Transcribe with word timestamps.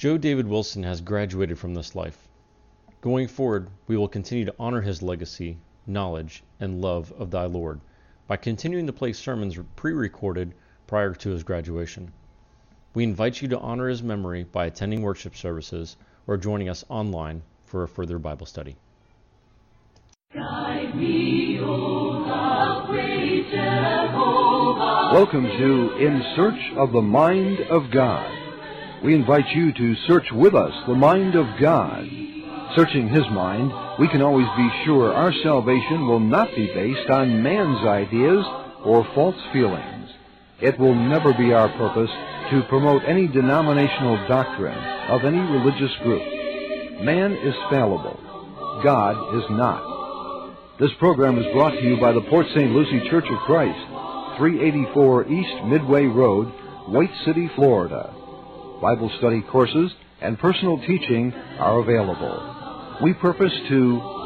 Joe 0.00 0.16
David 0.16 0.46
Wilson 0.46 0.82
has 0.84 1.02
graduated 1.02 1.58
from 1.58 1.74
this 1.74 1.94
life. 1.94 2.26
Going 3.02 3.28
forward, 3.28 3.68
we 3.86 3.98
will 3.98 4.08
continue 4.08 4.46
to 4.46 4.54
honor 4.58 4.80
his 4.80 5.02
legacy, 5.02 5.58
knowledge, 5.86 6.42
and 6.58 6.80
love 6.80 7.12
of 7.18 7.30
thy 7.30 7.44
Lord 7.44 7.82
by 8.26 8.38
continuing 8.38 8.86
to 8.86 8.94
play 8.94 9.12
sermons 9.12 9.58
pre 9.76 9.92
recorded 9.92 10.54
prior 10.86 11.12
to 11.16 11.28
his 11.28 11.42
graduation. 11.42 12.12
We 12.94 13.04
invite 13.04 13.42
you 13.42 13.48
to 13.48 13.58
honor 13.58 13.90
his 13.90 14.02
memory 14.02 14.44
by 14.44 14.64
attending 14.64 15.02
worship 15.02 15.36
services 15.36 15.98
or 16.26 16.38
joining 16.38 16.70
us 16.70 16.82
online 16.88 17.42
for 17.66 17.82
a 17.82 17.88
further 17.88 18.18
Bible 18.18 18.46
study. 18.46 18.76
Welcome 25.12 25.44
to 25.44 25.96
In 25.98 26.22
Search 26.34 26.72
of 26.78 26.92
the 26.92 27.02
Mind 27.02 27.60
of 27.68 27.90
God. 27.90 28.39
We 29.02 29.14
invite 29.14 29.48
you 29.54 29.72
to 29.72 29.96
search 30.06 30.26
with 30.30 30.54
us 30.54 30.74
the 30.86 30.94
mind 30.94 31.34
of 31.34 31.46
God. 31.58 32.04
Searching 32.76 33.08
His 33.08 33.24
mind, 33.32 33.72
we 33.98 34.08
can 34.08 34.20
always 34.20 34.46
be 34.58 34.68
sure 34.84 35.14
our 35.14 35.32
salvation 35.42 36.06
will 36.06 36.20
not 36.20 36.54
be 36.54 36.66
based 36.66 37.08
on 37.08 37.42
man's 37.42 37.86
ideas 37.86 38.44
or 38.84 39.08
false 39.14 39.40
feelings. 39.54 40.10
It 40.60 40.78
will 40.78 40.94
never 40.94 41.32
be 41.32 41.54
our 41.54 41.70
purpose 41.78 42.10
to 42.50 42.62
promote 42.68 43.02
any 43.06 43.26
denominational 43.26 44.28
doctrine 44.28 44.78
of 45.08 45.24
any 45.24 45.40
religious 45.40 45.96
group. 46.02 46.22
Man 47.02 47.32
is 47.32 47.54
fallible. 47.70 48.20
God 48.84 49.34
is 49.34 49.44
not. 49.48 50.76
This 50.78 50.90
program 50.98 51.38
is 51.38 51.50
brought 51.54 51.72
to 51.72 51.82
you 51.82 51.98
by 51.98 52.12
the 52.12 52.26
Port 52.28 52.46
St. 52.54 52.70
Lucie 52.70 53.08
Church 53.08 53.26
of 53.30 53.38
Christ, 53.46 53.80
384 54.36 55.26
East 55.28 55.64
Midway 55.64 56.04
Road, 56.04 56.48
White 56.88 57.12
City, 57.24 57.48
Florida. 57.56 58.19
Bible 58.80 59.10
study 59.18 59.42
courses 59.42 59.92
and 60.22 60.38
personal 60.38 60.78
teaching 60.86 61.34
are 61.58 61.80
available. 61.80 62.96
We 63.02 63.12
purpose 63.12 63.52
to 63.68 63.76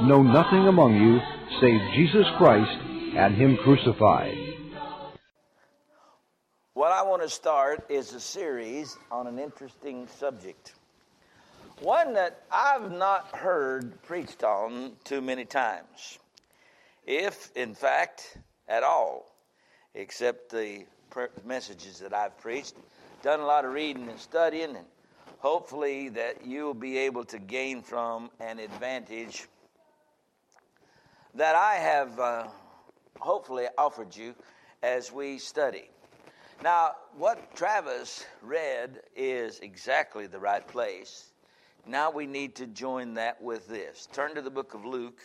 know 0.05 0.23
nothing 0.23 0.69
among 0.69 0.95
you 0.95 1.21
save 1.61 1.81
Jesus 1.95 2.27
Christ 2.39 2.81
and 3.17 3.35
Him 3.35 3.57
crucified. 3.65 4.37
What 6.75 6.93
I 6.93 7.03
want 7.03 7.23
to 7.23 7.29
start 7.29 7.87
is 7.89 8.13
a 8.13 8.21
series 8.21 8.97
on 9.11 9.27
an 9.27 9.41
interesting 9.41 10.07
subject. 10.19 10.75
One 11.81 12.15
that 12.15 12.43
I've 12.53 12.93
not 12.93 13.35
heard 13.35 14.01
preached 14.05 14.45
on 14.45 14.93
too 15.03 15.21
many 15.21 15.45
times, 15.45 16.19
if 17.07 17.51
in 17.57 17.75
fact 17.75 18.39
at 18.69 18.85
all, 18.85 19.35
except 19.95 20.51
the 20.51 20.85
messages 21.45 21.99
that 21.99 22.15
I've 22.15 22.39
preached. 22.39 22.75
Done 23.25 23.41
a 23.41 23.47
lot 23.47 23.65
of 23.65 23.73
reading 23.73 24.07
and 24.11 24.21
studying, 24.21 24.77
and 24.77 24.85
hopefully 25.39 26.11
that 26.11 26.45
you'll 26.45 26.75
be 26.75 26.99
able 26.99 27.25
to 27.25 27.39
gain 27.39 27.81
from 27.81 28.29
an 28.39 28.59
advantage 28.59 29.47
that 31.33 31.57
I 31.57 31.77
have 31.77 32.21
uh, 32.21 32.49
hopefully 33.19 33.65
offered 33.79 34.15
you 34.15 34.35
as 34.83 35.11
we 35.11 35.39
study. 35.39 35.89
Now, 36.63 36.97
what 37.17 37.57
Travis 37.57 38.27
read 38.43 39.01
is 39.17 39.59
exactly 39.61 40.27
the 40.27 40.39
right 40.39 40.69
place. 40.69 41.33
Now 41.87 42.11
we 42.11 42.27
need 42.27 42.55
to 42.57 42.67
join 42.67 43.15
that 43.15 43.41
with 43.41 43.67
this. 43.69 44.07
Turn 44.13 44.35
to 44.35 44.43
the 44.43 44.51
book 44.51 44.75
of 44.75 44.85
Luke, 44.85 45.23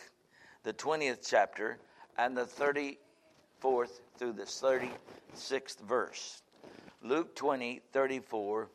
the 0.62 0.72
20th 0.72 1.28
chapter, 1.28 1.76
and 2.16 2.34
the 2.34 2.46
34th 2.46 4.00
through 4.16 4.32
the 4.32 4.44
36th 4.44 5.80
verse. 5.86 6.40
Luke 7.02 7.34
20, 7.34 7.80
34, 7.92 8.68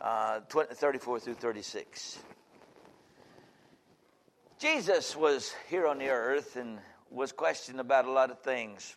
uh, 0.00 0.40
20, 0.48 0.74
34 0.74 1.20
through 1.20 1.34
36. 1.34 2.18
Jesus 4.58 5.14
was 5.14 5.54
here 5.68 5.86
on 5.86 5.98
the 5.98 6.08
earth 6.08 6.56
and 6.56 6.78
was 7.10 7.30
questioned 7.30 7.78
about 7.78 8.06
a 8.06 8.10
lot 8.10 8.32
of 8.32 8.40
things. 8.40 8.96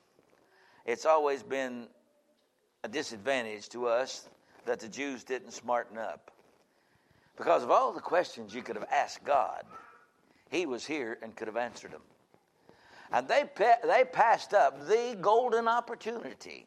It's 0.86 1.06
always 1.06 1.44
been 1.44 1.88
a 2.84 2.88
disadvantage 2.88 3.70
to 3.70 3.88
us 3.88 4.28
that 4.66 4.80
the 4.80 4.88
Jews 4.88 5.24
didn't 5.24 5.52
smarten 5.52 6.00
up. 6.00 6.32
Because 7.38 7.62
of 7.62 7.70
all 7.70 7.94
the 7.94 8.02
questions 8.02 8.56
you 8.56 8.64
could 8.64 8.76
have 8.76 8.88
asked 8.92 9.24
God, 9.24 9.64
He 10.50 10.66
was 10.66 10.84
here 10.84 11.20
and 11.22 11.36
could 11.36 11.48
have 11.48 11.58
answered 11.58 11.92
them. 11.92 12.02
And 13.12 13.28
they, 13.28 13.44
they 13.84 14.04
passed 14.04 14.56
up 14.56 14.88
the 14.88 15.16
golden 15.22 15.68
opportunity. 15.68 16.66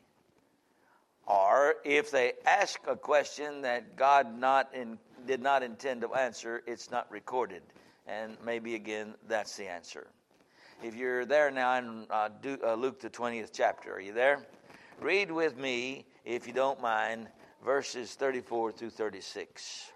Or 1.29 1.75
if 1.85 2.11
they 2.11 2.33
ask 2.47 2.81
a 2.89 2.97
question 2.97 3.61
that 3.61 3.97
God 3.97 4.39
not 4.39 4.75
in, 4.75 4.99
did 5.27 5.43
not 5.43 5.63
intend 5.63 6.01
to 6.01 6.15
answer, 6.15 6.63
it's 6.67 6.91
not 6.91 7.11
recorded. 7.11 7.63
And 8.07 8.39
maybe 8.45 8.75
again, 8.75 9.15
that's 9.29 9.55
the 9.55 9.69
answer. 9.69 10.07
If 10.83 10.95
you're 10.95 11.27
there 11.27 11.51
now 11.51 11.77
in 11.77 12.07
uh, 12.11 12.31
Luke, 12.75 13.01
the 13.01 13.11
20th 13.11 13.51
chapter, 13.53 13.93
are 13.93 14.01
you 14.01 14.15
there? 14.15 14.47
Read 15.01 15.31
with 15.31 15.59
me, 15.59 16.07
if 16.25 16.47
you 16.47 16.55
don't 16.55 16.81
mind, 16.81 17.29
verses 17.63 18.15
34 18.15 18.73
through 18.73 18.91
36. 18.91 19.93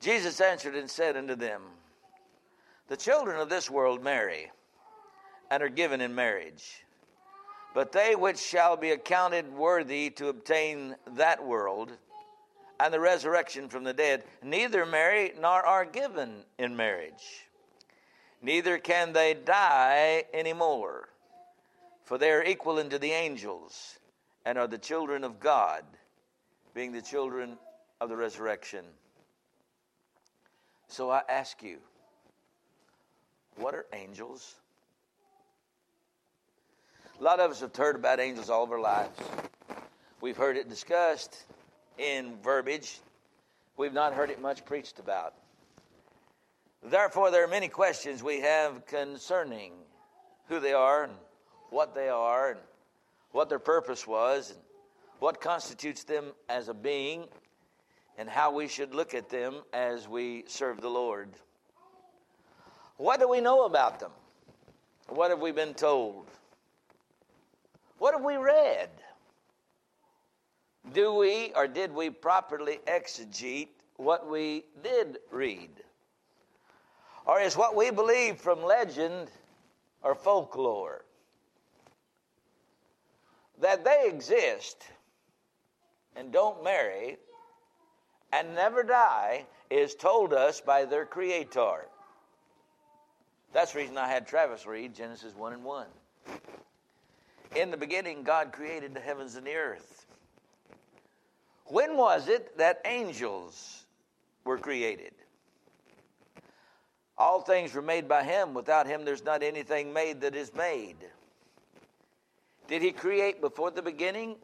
Jesus 0.00 0.40
answered 0.40 0.74
and 0.74 0.88
said 0.88 1.18
unto 1.18 1.34
them, 1.34 1.62
The 2.88 2.96
children 2.96 3.38
of 3.38 3.50
this 3.50 3.68
world 3.68 4.02
marry 4.02 4.50
and 5.50 5.62
are 5.62 5.68
given 5.68 6.00
in 6.00 6.14
marriage. 6.14 6.82
But 7.74 7.92
they 7.92 8.14
which 8.14 8.38
shall 8.38 8.76
be 8.76 8.90
accounted 8.90 9.52
worthy 9.52 10.10
to 10.10 10.28
obtain 10.28 10.96
that 11.14 11.44
world 11.44 11.92
and 12.78 12.92
the 12.92 13.00
resurrection 13.00 13.68
from 13.68 13.84
the 13.84 13.92
dead 13.92 14.24
neither 14.42 14.84
marry 14.84 15.32
nor 15.40 15.64
are 15.64 15.84
given 15.84 16.44
in 16.58 16.76
marriage. 16.76 17.46
Neither 18.42 18.78
can 18.78 19.12
they 19.12 19.34
die 19.34 20.24
any 20.34 20.52
more 20.52 21.08
for 22.04 22.18
they 22.18 22.30
are 22.30 22.44
equal 22.44 22.78
unto 22.78 22.98
the 22.98 23.12
angels 23.12 23.98
and 24.44 24.58
are 24.58 24.66
the 24.66 24.76
children 24.76 25.24
of 25.24 25.40
God, 25.40 25.82
being 26.74 26.92
the 26.92 27.00
children 27.00 27.56
of 28.00 28.08
the 28.08 28.16
resurrection. 28.16 28.84
So 30.88 31.10
I 31.10 31.22
ask 31.28 31.62
you, 31.62 31.78
what 33.56 33.74
are 33.74 33.86
angels? 33.94 34.56
A 37.22 37.24
lot 37.24 37.38
of 37.38 37.52
us 37.52 37.60
have 37.60 37.76
heard 37.76 37.94
about 37.94 38.18
angels 38.18 38.50
all 38.50 38.64
of 38.64 38.72
our 38.72 38.80
lives. 38.80 39.16
We've 40.20 40.36
heard 40.36 40.56
it 40.56 40.68
discussed 40.68 41.44
in 41.96 42.36
verbiage. 42.42 42.98
We've 43.76 43.92
not 43.92 44.12
heard 44.12 44.28
it 44.30 44.42
much 44.42 44.64
preached 44.64 44.98
about. 44.98 45.32
Therefore, 46.82 47.30
there 47.30 47.44
are 47.44 47.48
many 47.48 47.68
questions 47.68 48.24
we 48.24 48.40
have 48.40 48.86
concerning 48.86 49.70
who 50.48 50.58
they 50.58 50.72
are 50.72 51.04
and 51.04 51.12
what 51.70 51.94
they 51.94 52.08
are 52.08 52.50
and 52.50 52.60
what 53.30 53.48
their 53.48 53.60
purpose 53.60 54.04
was 54.04 54.50
and 54.50 54.58
what 55.20 55.40
constitutes 55.40 56.02
them 56.02 56.24
as 56.48 56.66
a 56.66 56.74
being 56.74 57.28
and 58.18 58.28
how 58.28 58.52
we 58.52 58.66
should 58.66 58.96
look 58.96 59.14
at 59.14 59.28
them 59.28 59.62
as 59.72 60.08
we 60.08 60.42
serve 60.48 60.80
the 60.80 60.90
Lord. 60.90 61.28
What 62.96 63.20
do 63.20 63.28
we 63.28 63.40
know 63.40 63.64
about 63.64 64.00
them? 64.00 64.10
What 65.06 65.30
have 65.30 65.38
we 65.38 65.52
been 65.52 65.74
told? 65.74 66.26
What 68.02 68.14
have 68.14 68.24
we 68.24 68.34
read? 68.36 68.90
Do 70.92 71.14
we 71.14 71.52
or 71.54 71.68
did 71.68 71.94
we 71.94 72.10
properly 72.10 72.80
exegete 72.88 73.68
what 73.94 74.28
we 74.28 74.64
did 74.82 75.18
read? 75.30 75.70
Or 77.26 77.40
is 77.40 77.56
what 77.56 77.76
we 77.76 77.92
believe 77.92 78.38
from 78.38 78.64
legend 78.64 79.30
or 80.02 80.16
folklore? 80.16 81.04
that 83.60 83.84
they 83.84 84.08
exist 84.08 84.82
and 86.16 86.32
don't 86.32 86.64
marry 86.64 87.18
and 88.32 88.52
never 88.56 88.82
die 88.82 89.46
is 89.70 89.94
told 89.94 90.32
us 90.32 90.60
by 90.60 90.86
their 90.86 91.06
creator. 91.06 91.86
That's 93.52 93.74
the 93.74 93.78
reason 93.78 93.96
I 93.96 94.08
had 94.08 94.26
Travis 94.26 94.66
read 94.66 94.92
Genesis 94.92 95.36
1 95.36 95.52
and 95.52 95.62
1. 95.62 95.86
In 97.54 97.70
the 97.70 97.76
beginning, 97.76 98.22
God 98.22 98.52
created 98.52 98.94
the 98.94 99.00
heavens 99.00 99.36
and 99.36 99.46
the 99.46 99.54
earth. 99.54 100.06
When 101.66 101.96
was 101.96 102.28
it 102.28 102.58
that 102.58 102.80
angels 102.84 103.84
were 104.44 104.58
created? 104.58 105.12
All 107.18 107.42
things 107.42 107.74
were 107.74 107.82
made 107.82 108.08
by 108.08 108.24
Him. 108.24 108.54
Without 108.54 108.86
Him, 108.86 109.04
there's 109.04 109.24
not 109.24 109.42
anything 109.42 109.92
made 109.92 110.22
that 110.22 110.34
is 110.34 110.54
made. 110.54 110.96
Did 112.68 112.80
he 112.80 112.92
create 112.92 113.40
before 113.40 113.70
the 113.70 113.82
beginning 113.82 114.36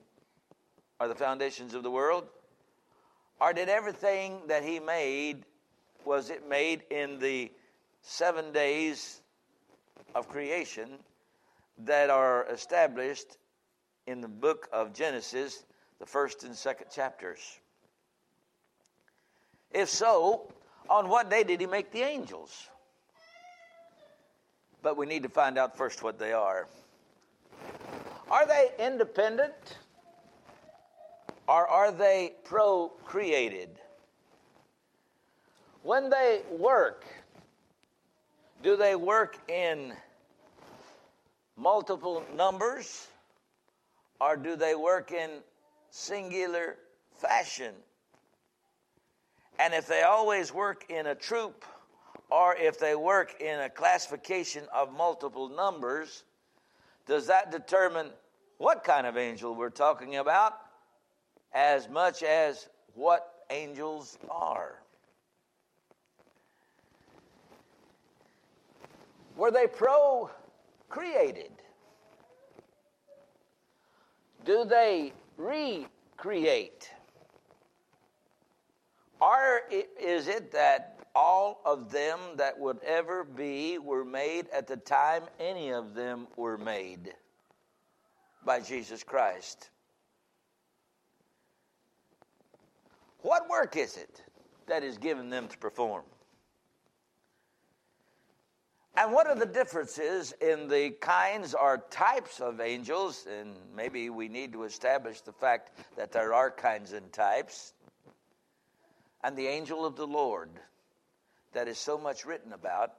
or 1.01 1.09
the 1.09 1.15
foundations 1.15 1.73
of 1.75 1.83
the 1.83 1.91
world? 1.91 2.27
Or 3.41 3.53
did 3.53 3.69
everything 3.69 4.41
that 4.49 4.65
he 4.65 4.81
made, 4.81 5.45
was 6.05 6.29
it 6.29 6.49
made 6.49 6.83
in 6.91 7.21
the 7.21 7.51
seven 8.03 8.53
days 8.53 9.21
of 10.15 10.29
creation 10.29 10.99
that 11.85 12.11
are 12.11 12.47
established 12.51 13.37
in 14.07 14.21
the 14.21 14.29
book 14.29 14.69
of 14.73 14.93
Genesis, 14.95 15.65
the 15.99 16.07
first 16.07 16.45
and 16.45 16.55
second 16.55 16.89
chapters? 16.91 17.61
If 19.71 19.89
so, 19.89 20.53
on 20.89 21.09
what 21.09 21.31
day 21.31 21.45
did 21.45 21.61
he 21.61 21.67
make 21.67 21.93
the 21.93 22.03
angels? 22.03 22.69
But 24.83 24.97
we 24.97 25.07
need 25.07 25.23
to 25.25 25.29
find 25.29 25.59
out 25.59 25.77
first 25.77 26.03
what 26.03 26.19
they 26.19 26.33
are. 26.33 26.69
Are 28.31 28.47
they 28.47 28.71
independent? 28.79 29.79
Or 31.47 31.67
are 31.67 31.91
they 31.91 32.35
procreated? 32.45 33.71
When 35.83 36.11
they 36.11 36.43
work, 36.51 37.07
do 38.63 38.77
they 38.77 38.95
work 38.97 39.39
in 39.49 39.95
multiple 41.59 42.23
numbers 42.37 43.09
or 44.21 44.37
do 44.37 44.57
they 44.57 44.75
work 44.75 45.13
in 45.13 45.31
singular 45.91 46.77
fashion? 47.15 47.75
And 49.59 49.75
if 49.75 49.87
they 49.87 50.03
always 50.03 50.55
work 50.55 50.87
in 50.89 51.07
a 51.07 51.15
troop 51.15 51.65
or 52.31 52.55
if 52.55 52.79
they 52.79 52.95
work 52.95 53.41
in 53.41 53.61
a 53.61 53.69
classification 53.69 54.65
of 54.73 54.93
multiple 54.93 55.49
numbers, 55.49 56.25
does 57.07 57.27
that 57.27 57.51
determine 57.51 58.09
what 58.59 58.85
kind 58.85 59.07
of 59.07 59.17
angel 59.17 59.55
we're 59.55 59.71
talking 59.71 60.17
about 60.17 60.59
as 61.53 61.89
much 61.89 62.23
as 62.23 62.69
what 62.95 63.35
angels 63.51 64.19
are? 64.31 64.81
Were 69.37 69.51
they 69.51 69.67
procreated? 70.89 71.53
Do 74.45 74.65
they 74.65 75.13
recreate? 75.37 76.91
Or 79.21 79.63
is 80.01 80.29
it 80.29 80.53
that 80.53 80.99
all 81.15 81.61
of 81.65 81.91
them 81.91 82.19
that 82.37 82.59
would 82.59 82.79
ever 82.85 83.25
be 83.25 83.79
were 83.79 84.05
made 84.05 84.49
at 84.51 84.67
the 84.67 84.77
time 84.77 85.25
any 85.41 85.73
of 85.73 85.95
them 85.95 86.29
were 86.37 86.57
made 86.57 87.13
by 88.45 88.61
Jesus 88.61 89.03
Christ? 89.03 89.71
What 93.23 93.49
work 93.51 93.77
is 93.77 93.97
it 93.97 94.23
that 94.69 94.85
is 94.85 94.97
given 94.97 95.29
them 95.29 95.49
to 95.49 95.59
perform? 95.59 96.05
And 98.99 99.13
what 99.13 99.29
are 99.29 99.37
the 99.37 99.47
differences 99.47 100.35
in 100.41 100.67
the 100.67 100.91
kinds 100.91 101.55
or 101.55 101.85
types 101.89 102.41
of 102.41 102.61
angels? 102.61 103.29
And 103.31 103.55
maybe 103.77 104.11
we 104.11 104.29
need 104.29 104.53
to 104.55 104.65
establish 104.65 105.21
the 105.21 105.33
fact 105.33 105.71
that 105.97 106.11
there 106.11 106.35
are 106.35 106.51
kinds 106.51 106.93
and 106.93 107.13
types 107.13 107.75
and 109.23 109.37
the 109.37 109.47
angel 109.47 109.87
of 109.87 109.95
the 109.95 110.07
Lord 110.07 110.51
that 111.53 111.69
is 111.69 111.79
so 111.79 111.97
much 111.97 112.25
written 112.25 112.53
about 112.53 112.91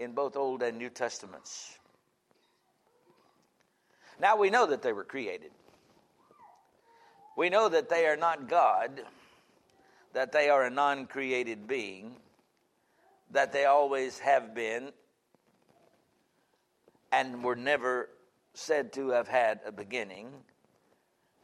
in 0.00 0.12
both 0.12 0.36
Old 0.36 0.62
and 0.62 0.76
New 0.76 0.90
Testaments. 0.90 1.78
Now 4.20 4.36
we 4.36 4.50
know 4.50 4.66
that 4.66 4.82
they 4.82 4.92
were 4.92 5.04
created. 5.04 5.52
We 7.38 7.48
know 7.48 7.70
that 7.70 7.88
they 7.88 8.04
are 8.06 8.18
not 8.18 8.50
God, 8.50 9.00
that 10.12 10.30
they 10.30 10.50
are 10.50 10.64
a 10.64 10.70
non 10.70 11.06
created 11.06 11.66
being, 11.66 12.16
that 13.34 13.52
they 13.52 13.66
always 13.66 14.18
have 14.18 14.54
been, 14.54 14.90
and 17.12 17.44
were 17.44 17.54
never 17.54 18.08
said 18.54 18.92
to 18.94 19.10
have 19.10 19.28
had 19.28 19.60
a 19.66 19.70
beginning 19.70 20.28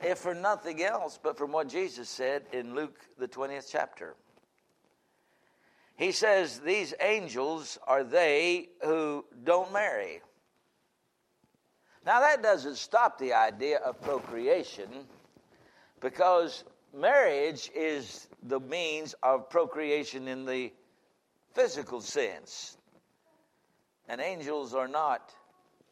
if 0.03 0.19
for 0.19 0.35
nothing 0.35 0.83
else 0.83 1.19
but 1.23 1.37
from 1.37 1.53
what 1.53 1.69
Jesus 1.69 2.09
said 2.09 2.45
in 2.53 2.75
Luke, 2.75 2.99
the 3.19 3.29
20th 3.29 3.69
chapter. 3.71 4.15
He 5.97 6.13
says, 6.13 6.61
These 6.61 6.95
angels 7.01 7.79
are 7.87 8.03
they 8.03 8.69
who 8.83 9.25
don't 9.45 9.73
marry. 9.73 10.23
Now, 12.07 12.21
that 12.21 12.43
doesn't 12.43 12.77
stop 12.77 13.19
the 13.19 13.35
idea 13.35 13.79
of 13.79 14.01
procreation 14.01 14.89
because 16.01 16.65
marriage 16.95 17.71
is 17.75 18.29
the 18.45 18.59
means 18.59 19.15
of 19.23 19.51
procreation 19.51 20.27
in 20.27 20.47
the 20.47 20.73
physical 21.55 22.01
sense, 22.01 22.77
and 24.09 24.21
angels 24.21 24.75
are 24.75 24.89
not 24.89 25.35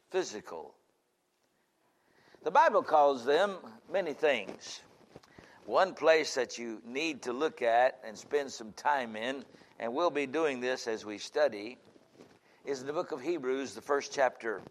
physical. 0.09 0.73
The 2.43 2.51
Bible 2.51 2.83
calls 2.83 3.25
them 3.25 3.57
many 3.91 4.13
things. 4.13 4.81
One 5.65 5.93
place 5.93 6.33
that 6.35 6.57
you 6.57 6.81
need 6.85 7.21
to 7.23 7.33
look 7.33 7.61
at 7.61 7.99
and 8.03 8.17
spend 8.17 8.51
some 8.51 8.71
time 8.71 9.15
in, 9.15 9.43
and 9.79 9.93
we'll 9.93 10.09
be 10.09 10.25
doing 10.25 10.59
this 10.59 10.87
as 10.87 11.05
we 11.05 11.17
study, 11.17 11.77
is 12.65 12.81
in 12.81 12.87
the 12.87 12.93
book 12.93 13.11
of 13.11 13.21
Hebrews, 13.21 13.73
the 13.73 13.81
first 13.81 14.13
chapter. 14.13 14.61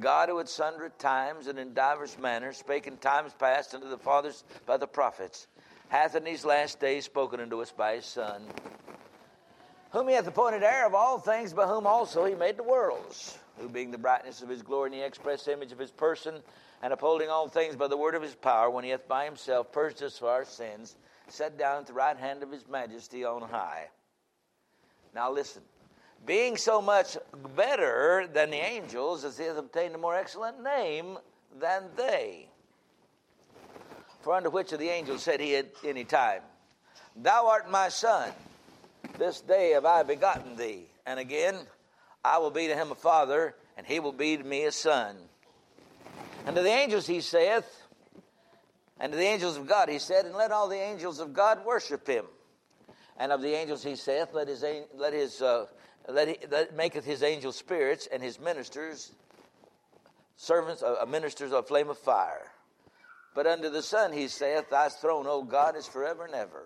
God, 0.00 0.28
who 0.28 0.40
at 0.40 0.48
sundry 0.48 0.90
times 0.98 1.46
and 1.46 1.58
in 1.58 1.74
divers 1.74 2.18
manners 2.18 2.56
spake 2.56 2.86
in 2.86 2.96
times 2.96 3.32
past 3.38 3.74
unto 3.74 3.88
the 3.88 3.98
fathers 3.98 4.44
by 4.66 4.76
the 4.76 4.86
prophets, 4.86 5.46
hath 5.88 6.16
in 6.16 6.24
these 6.24 6.44
last 6.44 6.80
days 6.80 7.04
spoken 7.04 7.40
unto 7.40 7.60
us 7.60 7.70
by 7.70 7.96
his 7.96 8.06
Son, 8.06 8.42
whom 9.92 10.08
he 10.08 10.14
hath 10.14 10.26
appointed 10.26 10.62
heir 10.62 10.86
of 10.86 10.94
all 10.94 11.18
things, 11.18 11.52
by 11.52 11.66
whom 11.66 11.86
also 11.86 12.24
he 12.24 12.34
made 12.34 12.56
the 12.56 12.62
worlds 12.62 13.38
who 13.60 13.68
being 13.68 13.90
the 13.90 13.98
brightness 13.98 14.42
of 14.42 14.48
his 14.48 14.62
glory 14.62 14.90
and 14.90 15.00
the 15.00 15.06
express 15.06 15.46
image 15.48 15.72
of 15.72 15.78
his 15.78 15.90
person, 15.90 16.36
and 16.82 16.92
upholding 16.92 17.28
all 17.28 17.48
things 17.48 17.76
by 17.76 17.86
the 17.86 17.96
word 17.96 18.14
of 18.14 18.22
his 18.22 18.34
power, 18.34 18.70
when 18.70 18.84
he 18.84 18.90
hath 18.90 19.06
by 19.06 19.24
himself 19.24 19.70
purged 19.70 20.02
us 20.02 20.18
for 20.18 20.28
our 20.28 20.44
sins, 20.44 20.96
sat 21.28 21.56
down 21.56 21.80
at 21.80 21.86
the 21.86 21.92
right 21.92 22.16
hand 22.16 22.42
of 22.42 22.50
his 22.50 22.66
majesty 22.68 23.24
on 23.24 23.42
high. 23.42 23.88
Now 25.14 25.30
listen. 25.30 25.62
Being 26.24 26.56
so 26.56 26.80
much 26.80 27.16
better 27.56 28.28
than 28.32 28.50
the 28.50 28.56
angels, 28.56 29.24
as 29.24 29.38
he 29.38 29.44
hath 29.44 29.58
obtained 29.58 29.94
a 29.94 29.98
more 29.98 30.14
excellent 30.14 30.62
name 30.62 31.18
than 31.58 31.84
they. 31.96 32.48
For 34.20 34.34
unto 34.34 34.50
which 34.50 34.72
of 34.72 34.78
the 34.78 34.88
angels 34.88 35.22
said 35.22 35.40
he 35.40 35.56
at 35.56 35.66
any 35.84 36.04
time, 36.04 36.42
Thou 37.16 37.48
art 37.48 37.70
my 37.70 37.88
son, 37.88 38.30
this 39.18 39.40
day 39.40 39.70
have 39.70 39.84
I 39.84 40.02
begotten 40.02 40.56
thee. 40.56 40.86
And 41.06 41.18
again, 41.18 41.56
I 42.24 42.38
will 42.38 42.50
be 42.50 42.68
to 42.68 42.74
him 42.74 42.90
a 42.90 42.94
father, 42.94 43.54
and 43.76 43.86
he 43.86 44.00
will 44.00 44.12
be 44.12 44.36
to 44.36 44.44
me 44.44 44.64
a 44.64 44.72
son. 44.72 45.16
And 46.46 46.56
to 46.56 46.62
the 46.62 46.70
angels 46.70 47.06
he 47.06 47.20
saith, 47.20 47.82
and 48.98 49.12
to 49.12 49.18
the 49.18 49.24
angels 49.24 49.56
of 49.56 49.66
God 49.66 49.88
he 49.88 49.98
said, 49.98 50.24
and 50.24 50.34
let 50.34 50.52
all 50.52 50.68
the 50.68 50.80
angels 50.80 51.18
of 51.18 51.32
God 51.32 51.64
worship 51.64 52.06
him. 52.06 52.24
And 53.16 53.32
of 53.32 53.42
the 53.42 53.54
angels 53.54 53.82
he 53.82 53.96
saith, 53.96 54.28
let 54.32 54.48
his 54.48 54.64
let 54.94 55.12
his 55.12 55.42
uh, 55.42 55.66
let, 56.08 56.28
he, 56.28 56.36
let 56.50 56.74
maketh 56.74 57.04
his 57.04 57.22
angels 57.22 57.56
spirits 57.56 58.08
and 58.12 58.22
his 58.22 58.40
ministers 58.40 59.12
servants 60.36 60.82
uh, 60.82 61.04
ministers 61.06 61.52
of 61.52 61.68
flame 61.68 61.90
of 61.90 61.98
fire. 61.98 62.50
But 63.34 63.46
unto 63.46 63.70
the 63.70 63.82
Son 63.82 64.12
he 64.12 64.28
saith, 64.28 64.70
Thy 64.70 64.88
throne, 64.88 65.26
O 65.26 65.42
God, 65.42 65.76
is 65.76 65.86
forever 65.86 66.24
and 66.24 66.34
ever. 66.34 66.64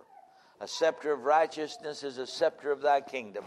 A 0.60 0.68
scepter 0.68 1.12
of 1.12 1.25
righteousness 1.25 2.02
is 2.02 2.18
a 2.18 2.26
scepter 2.26 2.72
of 2.72 2.80
thy 2.80 3.00
kingdom. 3.00 3.44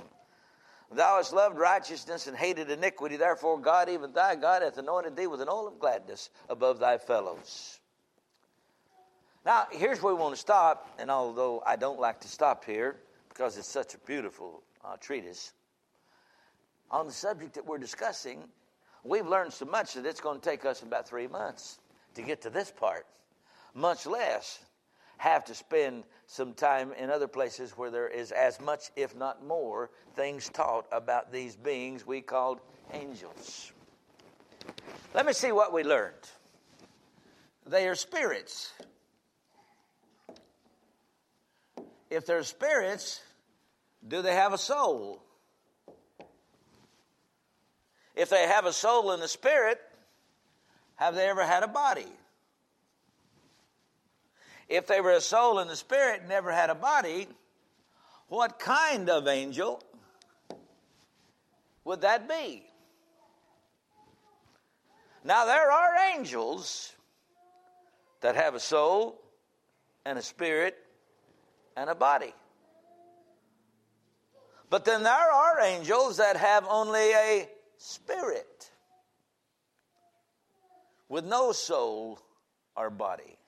Thou 0.91 1.17
hast 1.17 1.33
loved 1.33 1.57
righteousness 1.57 2.27
and 2.27 2.35
hated 2.35 2.69
iniquity. 2.71 3.15
Therefore, 3.15 3.59
God, 3.59 3.89
even 3.89 4.11
thy 4.11 4.35
God, 4.35 4.63
hath 4.63 4.77
anointed 4.77 5.15
thee 5.15 5.27
with 5.27 5.41
an 5.41 5.49
oil 5.49 5.67
of 5.67 5.79
gladness 5.79 6.29
above 6.49 6.79
thy 6.79 6.97
fellows. 6.97 7.79
Now, 9.45 9.67
here's 9.71 10.01
where 10.01 10.13
we 10.13 10.19
want 10.19 10.33
to 10.33 10.39
stop. 10.39 10.89
And 10.99 11.11
although 11.11 11.61
I 11.65 11.75
don't 11.75 11.99
like 11.99 12.21
to 12.21 12.27
stop 12.27 12.65
here 12.65 12.97
because 13.29 13.57
it's 13.57 13.67
such 13.67 13.93
a 13.93 13.97
beautiful 13.99 14.63
uh, 14.83 14.97
treatise, 14.97 15.53
on 16.91 17.05
the 17.05 17.13
subject 17.13 17.53
that 17.53 17.65
we're 17.65 17.77
discussing, 17.77 18.43
we've 19.03 19.27
learned 19.27 19.53
so 19.53 19.65
much 19.65 19.93
that 19.93 20.05
it's 20.05 20.21
going 20.21 20.39
to 20.39 20.49
take 20.49 20.65
us 20.65 20.81
about 20.81 21.07
three 21.07 21.27
months 21.27 21.79
to 22.15 22.23
get 22.23 22.41
to 22.41 22.49
this 22.49 22.71
part, 22.71 23.05
much 23.75 24.07
less 24.07 24.59
have 25.19 25.43
to 25.43 25.53
spend 25.53 26.05
some 26.27 26.53
time 26.53 26.93
in 26.93 27.09
other 27.09 27.27
places 27.27 27.71
where 27.71 27.91
there 27.91 28.07
is 28.07 28.31
as 28.31 28.59
much, 28.61 28.89
if 28.95 29.15
not 29.17 29.45
more, 29.45 29.89
things 30.15 30.47
taught 30.47 30.87
about 30.93 31.29
these 31.29 31.57
beings 31.57 32.07
we 32.07 32.21
called 32.21 32.61
angels. 32.93 33.73
Let 35.13 35.25
me 35.25 35.33
see 35.33 35.51
what 35.51 35.73
we 35.73 35.83
learned. 35.83 36.13
They 37.67 37.89
are 37.89 37.95
spirits. 37.95 38.71
If 42.09 42.25
they're 42.25 42.43
spirits, 42.43 43.21
do 44.07 44.21
they 44.21 44.35
have 44.35 44.53
a 44.53 44.57
soul? 44.57 45.21
If 48.15 48.29
they 48.29 48.47
have 48.47 48.65
a 48.65 48.73
soul 48.73 49.11
and 49.11 49.21
a 49.21 49.27
spirit, 49.27 49.81
have 50.95 51.13
they 51.13 51.27
ever 51.27 51.43
had 51.43 51.63
a 51.63 51.67
body? 51.67 52.07
If 54.69 54.85
they 54.85 55.01
were 55.01 55.13
a 55.13 55.21
soul 55.21 55.57
and 55.57 55.69
a 55.71 55.75
spirit, 55.75 56.27
never 56.27 56.51
had 56.51 56.69
a 56.69 56.75
body, 56.75 57.27
what 58.27 58.59
kind 58.59 59.09
of 59.09 59.27
angel 59.27 59.81
would 61.83 62.01
that 62.01 62.29
be? 62.29 62.63
Now, 65.23 65.45
there 65.45 65.71
are 65.71 66.13
angels 66.13 66.93
that 68.21 68.35
have 68.35 68.53
a 68.53 68.59
soul 68.59 69.19
and 70.05 70.19
a 70.19 70.21
spirit 70.21 70.77
and 71.75 71.89
a 71.89 71.95
body. 71.95 72.33
But 74.69 74.85
then 74.85 75.01
there 75.01 75.13
are 75.13 75.59
angels 75.61 76.17
that 76.17 76.37
have 76.37 76.65
only 76.69 77.11
a 77.11 77.49
spirit 77.77 78.69
with 81.09 81.25
no 81.25 81.53
soul 81.53 82.19
or 82.77 82.91
body. 82.91 83.38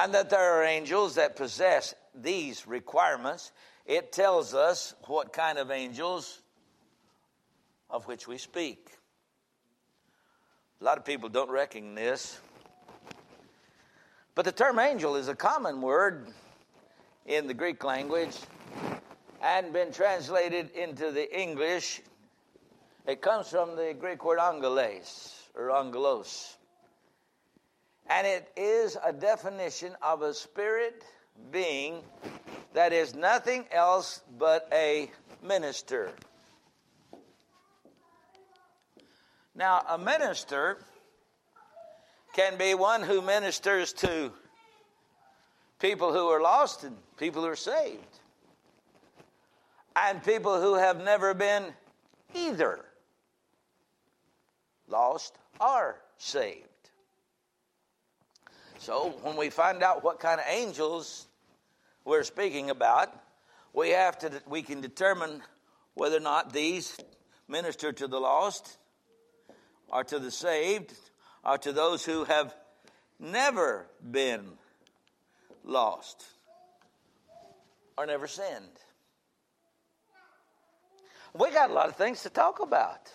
And 0.00 0.14
that 0.14 0.30
there 0.30 0.54
are 0.54 0.64
angels 0.64 1.16
that 1.16 1.36
possess 1.36 1.94
these 2.14 2.66
requirements. 2.66 3.52
It 3.84 4.12
tells 4.12 4.54
us 4.54 4.94
what 5.06 5.34
kind 5.34 5.58
of 5.58 5.70
angels 5.70 6.40
of 7.90 8.06
which 8.08 8.26
we 8.26 8.38
speak. 8.38 8.88
A 10.80 10.84
lot 10.84 10.96
of 10.96 11.04
people 11.04 11.28
don't 11.28 11.50
reckon 11.50 11.94
this. 11.94 12.40
But 14.34 14.46
the 14.46 14.52
term 14.52 14.78
angel 14.78 15.16
is 15.16 15.28
a 15.28 15.34
common 15.34 15.82
word 15.82 16.28
in 17.26 17.46
the 17.46 17.52
Greek 17.52 17.84
language 17.84 18.38
and 19.42 19.70
been 19.70 19.92
translated 19.92 20.70
into 20.70 21.10
the 21.10 21.38
English. 21.38 22.00
It 23.06 23.20
comes 23.20 23.50
from 23.50 23.76
the 23.76 23.94
Greek 24.00 24.24
word 24.24 24.38
angeles 24.38 25.42
or 25.54 25.70
angelos. 25.70 26.56
And 28.10 28.26
it 28.26 28.50
is 28.56 28.98
a 29.04 29.12
definition 29.12 29.94
of 30.02 30.22
a 30.22 30.34
spirit 30.34 31.04
being 31.52 32.02
that 32.74 32.92
is 32.92 33.14
nothing 33.14 33.64
else 33.70 34.20
but 34.36 34.68
a 34.72 35.08
minister. 35.42 36.10
Now, 39.54 39.84
a 39.88 39.96
minister 39.96 40.78
can 42.32 42.58
be 42.58 42.74
one 42.74 43.02
who 43.02 43.22
ministers 43.22 43.92
to 43.94 44.32
people 45.78 46.12
who 46.12 46.28
are 46.28 46.40
lost 46.40 46.82
and 46.82 46.96
people 47.16 47.42
who 47.42 47.48
are 47.48 47.56
saved, 47.56 48.18
and 49.94 50.22
people 50.24 50.60
who 50.60 50.74
have 50.74 51.00
never 51.02 51.32
been 51.32 51.64
either 52.34 52.84
lost 54.88 55.36
or 55.60 56.00
saved. 56.18 56.69
So, 58.80 59.14
when 59.20 59.36
we 59.36 59.50
find 59.50 59.82
out 59.82 60.02
what 60.02 60.20
kind 60.20 60.40
of 60.40 60.46
angels 60.48 61.26
we're 62.06 62.22
speaking 62.22 62.70
about, 62.70 63.14
we 63.74 63.90
have 63.90 64.18
to 64.20 64.32
we 64.46 64.62
can 64.62 64.80
determine 64.80 65.42
whether 65.92 66.16
or 66.16 66.20
not 66.20 66.54
these 66.54 66.96
minister 67.46 67.92
to 67.92 68.08
the 68.08 68.18
lost 68.18 68.78
or 69.88 70.02
to 70.04 70.18
the 70.18 70.30
saved 70.30 70.94
or 71.44 71.58
to 71.58 71.72
those 71.72 72.06
who 72.06 72.24
have 72.24 72.54
never 73.18 73.86
been 74.10 74.46
lost 75.62 76.24
or 77.98 78.06
never 78.06 78.26
sinned. 78.26 78.80
We 81.34 81.50
got 81.50 81.68
a 81.68 81.74
lot 81.74 81.90
of 81.90 81.96
things 81.96 82.22
to 82.22 82.30
talk 82.30 82.60
about. 82.60 83.12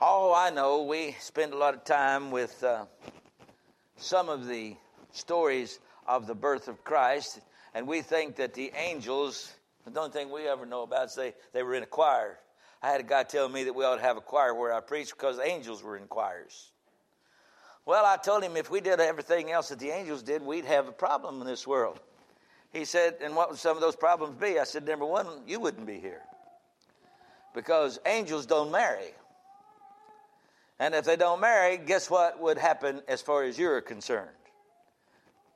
Oh, 0.00 0.34
I 0.34 0.50
know 0.50 0.82
we 0.82 1.14
spend 1.20 1.52
a 1.52 1.56
lot 1.56 1.74
of 1.74 1.84
time 1.84 2.32
with 2.32 2.64
uh, 2.64 2.86
some 4.00 4.28
of 4.28 4.46
the 4.46 4.76
stories 5.12 5.78
of 6.06 6.26
the 6.26 6.34
birth 6.34 6.68
of 6.68 6.82
Christ, 6.84 7.40
and 7.74 7.86
we 7.86 8.02
think 8.02 8.36
that 8.36 8.54
the 8.54 8.72
angels, 8.74 9.52
the 9.86 10.00
only 10.00 10.12
thing 10.12 10.30
we 10.30 10.48
ever 10.48 10.66
know 10.66 10.82
about 10.82 11.06
is 11.06 11.14
they, 11.14 11.34
they 11.52 11.62
were 11.62 11.74
in 11.74 11.82
a 11.82 11.86
choir. 11.86 12.38
I 12.82 12.90
had 12.90 13.00
a 13.00 13.04
guy 13.04 13.24
tell 13.24 13.48
me 13.48 13.64
that 13.64 13.74
we 13.74 13.84
ought 13.84 13.96
to 13.96 14.02
have 14.02 14.16
a 14.16 14.22
choir 14.22 14.54
where 14.54 14.72
I 14.72 14.80
preach 14.80 15.10
because 15.10 15.38
angels 15.38 15.82
were 15.82 15.96
in 15.96 16.06
choirs. 16.06 16.70
Well, 17.84 18.04
I 18.06 18.16
told 18.16 18.42
him 18.42 18.56
if 18.56 18.70
we 18.70 18.80
did 18.80 19.00
everything 19.00 19.50
else 19.50 19.68
that 19.68 19.78
the 19.78 19.90
angels 19.90 20.22
did, 20.22 20.42
we'd 20.42 20.64
have 20.64 20.88
a 20.88 20.92
problem 20.92 21.40
in 21.40 21.46
this 21.46 21.66
world. 21.66 22.00
He 22.72 22.84
said, 22.84 23.16
and 23.22 23.34
what 23.36 23.50
would 23.50 23.58
some 23.58 23.76
of 23.76 23.80
those 23.80 23.96
problems 23.96 24.36
be? 24.40 24.58
I 24.58 24.64
said, 24.64 24.86
number 24.86 25.04
one, 25.04 25.26
you 25.46 25.60
wouldn't 25.60 25.86
be 25.86 25.98
here 25.98 26.22
because 27.54 27.98
angels 28.06 28.46
don't 28.46 28.70
marry. 28.70 29.12
And 30.80 30.94
if 30.94 31.04
they 31.04 31.16
don't 31.16 31.42
marry, 31.42 31.76
guess 31.76 32.08
what 32.10 32.40
would 32.40 32.56
happen 32.56 33.02
as 33.06 33.20
far 33.20 33.44
as 33.44 33.58
you're 33.58 33.82
concerned? 33.82 34.30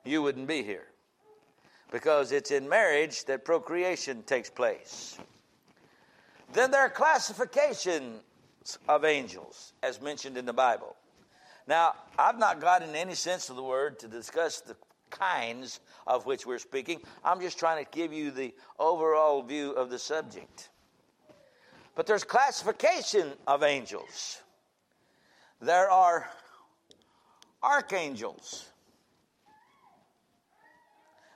You 0.05 0.21
wouldn't 0.21 0.47
be 0.47 0.61
here 0.61 0.85
because 1.91 2.31
it's 2.31 2.51
in 2.51 2.69
marriage 2.69 3.25
that 3.25 3.43
procreation 3.43 4.21
takes 4.23 4.51
place. 4.51 5.17
Then 6.53 6.69
there 6.69 6.81
are 6.81 6.89
classifications 6.89 8.21
of 8.87 9.03
angels, 9.03 9.73
as 9.81 9.99
mentioned 9.99 10.37
in 10.37 10.45
the 10.45 10.53
Bible. 10.53 10.95
Now, 11.67 11.95
I've 12.19 12.37
not 12.37 12.61
got 12.61 12.83
in 12.83 12.93
any 12.93 13.15
sense 13.15 13.49
of 13.49 13.55
the 13.55 13.63
word 13.63 13.97
to 13.99 14.07
discuss 14.07 14.61
the 14.61 14.75
kinds 15.09 15.79
of 16.05 16.27
which 16.27 16.45
we're 16.45 16.59
speaking. 16.59 17.01
I'm 17.23 17.41
just 17.41 17.57
trying 17.57 17.83
to 17.83 17.89
give 17.89 18.13
you 18.13 18.29
the 18.29 18.53
overall 18.77 19.41
view 19.41 19.71
of 19.71 19.89
the 19.89 19.97
subject. 19.97 20.69
But 21.95 22.05
there's 22.05 22.23
classification 22.23 23.31
of 23.47 23.63
angels. 23.63 24.41
There 25.61 25.89
are 25.89 26.29
archangels. 27.63 28.69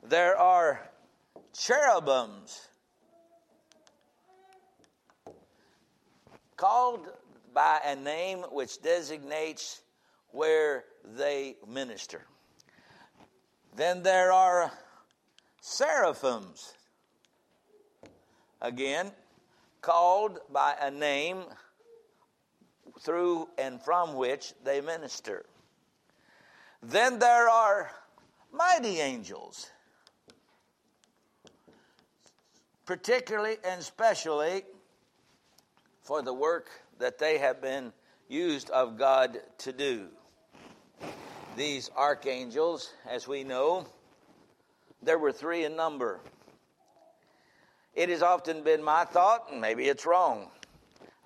There 0.04 0.38
are 0.38 0.90
cherubims. 1.54 2.70
called 6.60 7.08
by 7.54 7.80
a 7.86 7.96
name 7.96 8.40
which 8.52 8.82
designates 8.82 9.82
where 10.32 10.84
they 11.06 11.56
minister. 11.66 12.26
Then 13.78 14.04
there 14.04 14.34
are 14.34 14.70
seraphims, 15.62 16.74
again, 18.62 19.14
called 19.80 20.40
by 20.52 20.76
a 20.82 20.92
name 20.92 21.44
through 23.00 23.50
and 23.58 23.82
from 23.82 24.16
which 24.16 24.54
they 24.64 24.82
minister. 24.82 25.46
Then 26.82 27.20
there 27.20 27.50
are 27.50 27.92
mighty 28.52 29.00
angels, 29.00 29.70
particularly 32.86 33.58
and 33.64 33.84
specially 33.84 34.64
for 36.02 36.22
the 36.22 36.34
work 36.34 36.70
that 37.00 37.18
they 37.18 37.38
have 37.38 37.62
been 37.62 37.94
used 38.28 38.70
of 38.70 38.98
God 38.98 39.40
to 39.60 39.74
do. 39.74 40.08
These 41.56 41.90
archangels, 41.96 42.92
as 43.10 43.28
we 43.28 43.44
know, 43.44 43.86
there 45.02 45.18
were 45.18 45.32
three 45.32 45.66
in 45.66 45.76
number. 45.76 46.20
It 47.96 48.10
has 48.10 48.22
often 48.22 48.64
been 48.64 48.84
my 48.84 49.06
thought, 49.06 49.52
and 49.52 49.60
maybe 49.60 49.86
it's 49.86 50.06
wrong. 50.06 50.48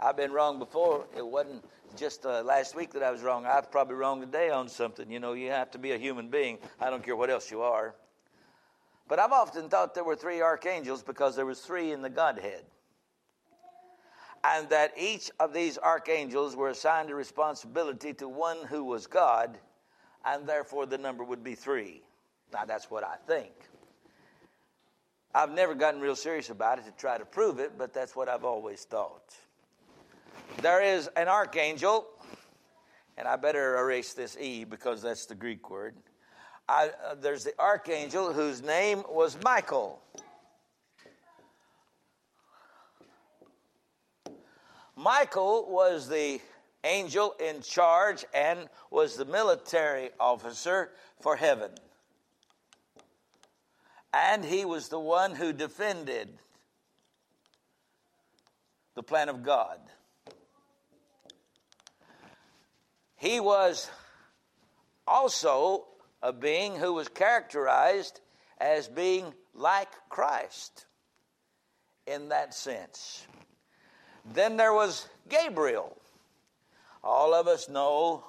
I've 0.04 0.18
been 0.18 0.34
wrong 0.34 0.60
before. 0.60 1.06
It 1.16 1.26
wasn't 1.26 1.64
just 1.96 2.26
uh, 2.26 2.44
last 2.44 2.76
week 2.76 2.92
that 2.92 3.04
I 3.04 3.12
was 3.12 3.22
wrong. 3.22 3.46
I'm 3.46 3.64
probably 3.72 3.96
wrong 3.96 4.20
today 4.20 4.50
on 4.50 4.68
something. 4.68 5.10
You 5.10 5.20
know, 5.20 5.34
you 5.34 5.50
have 5.52 5.72
to 5.72 5.78
be 5.78 5.92
a 5.92 5.98
human 5.98 6.30
being. 6.30 6.58
I 6.82 6.90
don't 6.90 7.04
care 7.04 7.16
what 7.16 7.30
else 7.30 7.50
you 7.50 7.62
are. 7.62 7.96
But 9.08 9.20
I've 9.20 9.32
often 9.32 9.70
thought 9.70 9.96
there 9.96 10.04
were 10.04 10.16
three 10.16 10.42
archangels 10.42 11.04
because 11.04 11.36
there 11.36 11.46
was 11.46 11.62
three 11.62 11.92
in 11.92 12.02
the 12.02 12.10
Godhead 12.10 12.66
and 14.44 14.68
that 14.70 14.92
each 14.98 15.32
of 15.40 15.54
these 15.54 15.78
archangels 15.78 16.56
were 16.56 16.70
assigned 16.70 17.10
a 17.10 17.16
responsibility 17.16 18.14
to 18.14 18.28
one 18.28 18.58
who 18.68 18.84
was 18.84 19.08
God, 19.08 19.58
and 20.26 20.46
therefore 20.46 20.86
the 20.86 20.98
number 20.98 21.24
would 21.24 21.44
be 21.44 21.56
three. 21.56 22.02
Now, 22.52 22.66
that's 22.66 22.92
what 22.92 23.04
I 23.04 23.16
think. 23.26 23.54
I've 25.34 25.52
never 25.52 25.74
gotten 25.74 26.02
real 26.02 26.16
serious 26.16 26.50
about 26.50 26.80
it 26.80 26.86
to 26.86 26.92
try 26.92 27.18
to 27.18 27.26
prove 27.26 27.60
it, 27.60 27.78
but 27.78 27.94
that's 27.94 28.16
what 28.16 28.28
I've 28.28 28.44
always 28.44 28.84
thought. 28.84 29.34
There 30.62 30.82
is 30.82 31.10
an 31.16 31.28
archangel, 31.28 32.08
and 33.18 33.28
I 33.28 33.36
better 33.36 33.78
erase 33.78 34.14
this 34.14 34.38
E 34.40 34.64
because 34.64 35.02
that's 35.02 35.26
the 35.26 35.36
Greek 35.36 35.70
word. 35.70 35.96
I, 36.70 36.92
uh, 37.06 37.16
there's 37.16 37.44
the 37.44 37.54
archangel 37.60 38.32
whose 38.32 38.62
name 38.62 39.04
was 39.10 39.38
Michael. 39.44 40.02
Michael 44.96 45.70
was 45.70 46.08
the 46.08 46.40
angel 46.84 47.36
in 47.40 47.62
charge 47.62 48.24
and 48.34 48.70
was 48.92 49.16
the 49.16 49.26
military 49.26 50.12
officer 50.20 50.92
for 51.20 51.36
heaven. 51.36 51.72
And 54.14 54.46
he 54.46 54.64
was 54.64 54.90
the 54.90 55.00
one 55.00 55.36
who 55.36 55.52
defended 55.52 56.30
the 58.96 59.04
plan 59.04 59.28
of 59.28 59.44
God. 59.44 59.80
He 63.24 63.40
was 63.40 63.90
also 65.08 65.86
a 66.22 66.34
being 66.34 66.76
who 66.76 66.92
was 66.92 67.08
characterized 67.08 68.20
as 68.58 68.90
being 68.90 69.34
like 69.54 69.88
Christ 70.10 70.88
in 72.06 72.28
that 72.28 72.54
sense. 72.54 73.26
Then 74.34 74.58
there 74.58 74.74
was 74.74 75.08
Gabriel. 75.30 75.96
All 77.02 77.34
of 77.34 77.48
us 77.48 77.70
know 77.70 78.26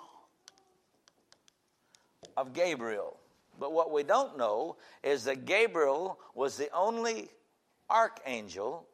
of 2.37 2.53
Gabriel. 2.53 3.17
But 3.59 3.73
what 3.73 3.91
we 3.91 4.05
don't 4.05 4.39
know 4.39 4.77
is 5.03 5.25
that 5.25 5.45
Gabriel 5.45 6.21
was 6.37 6.57
the 6.57 6.71
only 6.71 7.31
archangel 7.91 8.87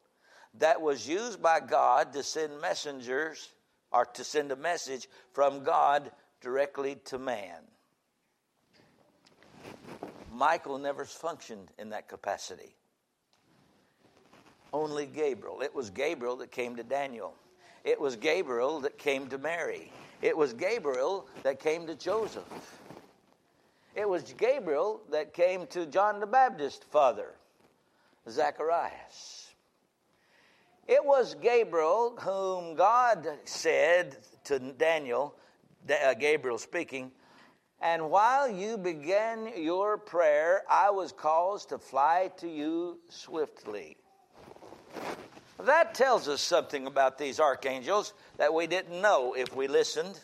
that 0.57 0.81
was 0.81 1.07
used 1.07 1.43
by 1.43 1.59
God 1.59 2.11
to 2.13 2.23
send 2.23 2.59
messengers 2.59 3.49
or 3.91 4.05
to 4.05 4.23
send 4.23 4.51
a 4.51 4.55
message 4.55 5.07
from 5.33 5.63
God 5.63 6.11
directly 6.41 6.95
to 7.05 7.17
man. 7.17 7.59
Michael 10.33 10.77
never 10.77 11.05
functioned 11.05 11.69
in 11.77 11.89
that 11.89 12.07
capacity. 12.07 12.75
Only 14.73 15.05
Gabriel. 15.05 15.61
It 15.61 15.75
was 15.75 15.89
Gabriel 15.89 16.37
that 16.37 16.51
came 16.51 16.77
to 16.77 16.83
Daniel. 16.83 17.33
It 17.83 17.99
was 17.99 18.15
Gabriel 18.15 18.79
that 18.81 18.97
came 18.97 19.27
to 19.27 19.37
Mary. 19.37 19.91
It 20.21 20.37
was 20.37 20.53
Gabriel 20.53 21.27
that 21.43 21.59
came 21.59 21.87
to 21.87 21.95
Joseph. 21.95 22.43
It 23.95 24.07
was 24.07 24.33
Gabriel 24.37 25.01
that 25.11 25.33
came 25.33 25.67
to 25.67 25.85
John 25.85 26.19
the 26.19 26.27
Baptist, 26.27 26.85
father, 26.85 27.33
Zacharias. 28.29 29.40
It 30.87 31.05
was 31.05 31.35
Gabriel 31.35 32.17
whom 32.19 32.75
God 32.75 33.27
said 33.45 34.17
to 34.45 34.59
Daniel, 34.59 35.35
uh, 35.89 36.13
Gabriel 36.15 36.57
speaking, 36.57 37.11
and 37.81 38.09
while 38.11 38.47
you 38.47 38.77
began 38.77 39.51
your 39.57 39.97
prayer, 39.97 40.63
I 40.69 40.91
was 40.91 41.11
caused 41.11 41.69
to 41.69 41.79
fly 41.79 42.29
to 42.37 42.47
you 42.47 42.99
swiftly. 43.09 43.97
That 45.59 45.93
tells 45.93 46.27
us 46.27 46.41
something 46.41 46.87
about 46.87 47.17
these 47.17 47.39
archangels 47.39 48.13
that 48.37 48.53
we 48.53 48.67
didn't 48.67 49.01
know 49.01 49.33
if 49.33 49.55
we 49.55 49.67
listened, 49.67 50.19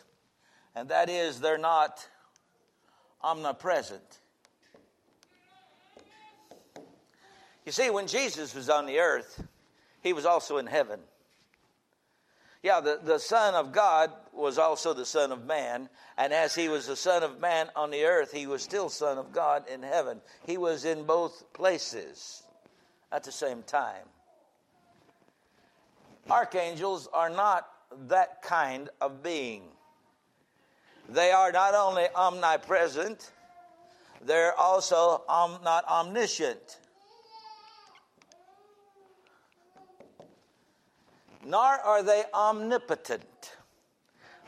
and 0.74 0.88
that 0.88 1.08
is 1.08 1.40
they're 1.40 1.58
not 1.58 2.06
omnipresent. 3.22 4.20
You 7.64 7.72
see, 7.72 7.90
when 7.90 8.06
Jesus 8.06 8.54
was 8.54 8.70
on 8.70 8.86
the 8.86 8.98
earth, 8.98 9.42
he 10.08 10.14
was 10.14 10.24
also 10.24 10.56
in 10.56 10.66
heaven. 10.66 11.00
Yeah, 12.62 12.80
the, 12.80 12.98
the 13.04 13.18
Son 13.18 13.54
of 13.54 13.72
God 13.72 14.10
was 14.32 14.56
also 14.56 14.94
the 14.94 15.04
Son 15.04 15.32
of 15.32 15.44
Man, 15.44 15.90
and 16.16 16.32
as 16.32 16.54
he 16.54 16.70
was 16.70 16.86
the 16.86 16.96
Son 16.96 17.22
of 17.22 17.38
Man 17.40 17.68
on 17.76 17.90
the 17.90 18.04
earth, 18.04 18.32
he 18.32 18.46
was 18.46 18.62
still 18.62 18.88
Son 18.88 19.18
of 19.18 19.32
God 19.32 19.68
in 19.68 19.82
heaven. 19.82 20.22
He 20.46 20.56
was 20.56 20.86
in 20.86 21.04
both 21.04 21.52
places 21.52 22.42
at 23.12 23.22
the 23.22 23.30
same 23.30 23.62
time. 23.64 24.06
Archangels 26.30 27.06
are 27.12 27.28
not 27.28 27.68
that 28.08 28.40
kind 28.40 28.88
of 29.02 29.22
being. 29.22 29.64
They 31.10 31.32
are 31.32 31.52
not 31.52 31.74
only 31.74 32.06
omnipresent, 32.14 33.30
they're 34.22 34.58
also 34.58 35.22
om- 35.28 35.60
not 35.62 35.84
omniscient. 35.86 36.78
Nor 41.48 41.62
are 41.62 42.02
they 42.02 42.24
omnipotent. 42.34 43.24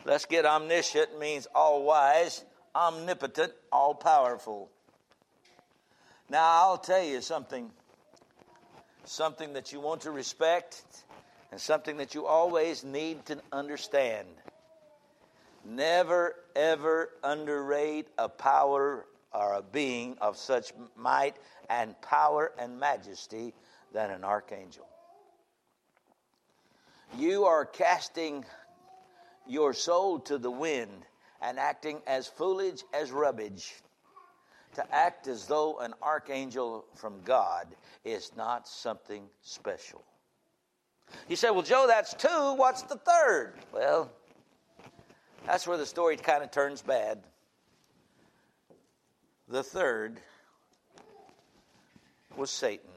Let's 0.04 0.26
get 0.26 0.44
omniscient 0.44 1.18
means 1.18 1.48
all 1.54 1.82
wise, 1.82 2.44
omnipotent, 2.74 3.54
all 3.72 3.94
powerful. 3.94 4.68
Now, 6.28 6.44
I'll 6.44 6.76
tell 6.76 7.02
you 7.02 7.22
something, 7.22 7.70
something 9.06 9.54
that 9.54 9.72
you 9.72 9.80
want 9.80 10.02
to 10.02 10.10
respect 10.10 10.82
and 11.50 11.58
something 11.58 11.96
that 11.96 12.14
you 12.14 12.26
always 12.26 12.84
need 12.84 13.24
to 13.26 13.38
understand. 13.50 14.28
Never, 15.64 16.34
ever 16.54 17.08
underrate 17.24 18.08
a 18.18 18.28
power 18.28 19.06
or 19.32 19.54
a 19.54 19.62
being 19.62 20.18
of 20.20 20.36
such 20.36 20.74
might 20.96 21.36
and 21.70 21.98
power 22.02 22.52
and 22.58 22.78
majesty 22.78 23.54
than 23.94 24.10
an 24.10 24.22
archangel. 24.22 24.89
You 27.16 27.44
are 27.44 27.64
casting 27.64 28.44
your 29.46 29.74
soul 29.74 30.20
to 30.20 30.38
the 30.38 30.50
wind 30.50 31.04
and 31.42 31.58
acting 31.58 32.00
as 32.06 32.26
foolish 32.26 32.82
as 32.94 33.10
rubbish. 33.10 33.74
To 34.76 34.94
act 34.94 35.26
as 35.26 35.46
though 35.46 35.80
an 35.80 35.94
archangel 36.00 36.84
from 36.94 37.20
God 37.24 37.66
is 38.04 38.30
not 38.36 38.68
something 38.68 39.24
special. 39.42 40.04
You 41.28 41.34
say, 41.34 41.50
well, 41.50 41.62
Joe, 41.62 41.86
that's 41.88 42.14
two. 42.14 42.54
What's 42.54 42.82
the 42.82 42.94
third? 42.94 43.54
Well, 43.72 44.12
that's 45.44 45.66
where 45.66 45.76
the 45.76 45.86
story 45.86 46.16
kind 46.16 46.44
of 46.44 46.52
turns 46.52 46.82
bad. 46.82 47.18
The 49.48 49.64
third 49.64 50.20
was 52.36 52.52
Satan. 52.52 52.90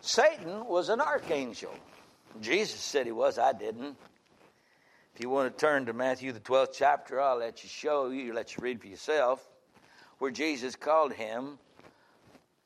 Satan 0.00 0.66
was 0.66 0.88
an 0.88 1.00
archangel. 1.00 1.74
Jesus 2.40 2.80
said 2.80 3.06
he 3.06 3.12
was, 3.12 3.38
I 3.38 3.52
didn't. 3.52 3.96
If 5.14 5.22
you 5.22 5.28
want 5.28 5.52
to 5.52 5.60
turn 5.60 5.86
to 5.86 5.92
Matthew, 5.92 6.32
the 6.32 6.40
12th 6.40 6.72
chapter, 6.72 7.20
I'll 7.20 7.38
let 7.38 7.62
you 7.62 7.68
show 7.68 8.08
you, 8.08 8.32
let 8.32 8.56
you 8.56 8.62
read 8.62 8.80
for 8.80 8.86
yourself, 8.86 9.46
where 10.18 10.30
Jesus 10.30 10.76
called 10.76 11.12
him 11.12 11.58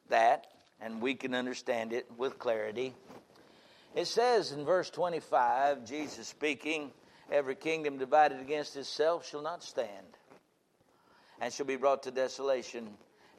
that 0.09 0.47
and 0.81 1.01
we 1.01 1.14
can 1.14 1.35
understand 1.35 1.92
it 1.92 2.07
with 2.16 2.38
clarity. 2.38 2.94
It 3.94 4.07
says 4.07 4.53
in 4.53 4.64
verse 4.64 4.90
25, 4.90 5.85
Jesus 5.85 6.29
speaking, 6.29 6.90
Every 7.31 7.55
kingdom 7.55 7.97
divided 7.97 8.40
against 8.40 8.77
itself 8.77 9.27
shall 9.27 9.42
not 9.42 9.62
stand, 9.62 10.18
and 11.40 11.53
shall 11.53 11.64
be 11.64 11.77
brought 11.77 12.03
to 12.03 12.11
desolation. 12.11 12.88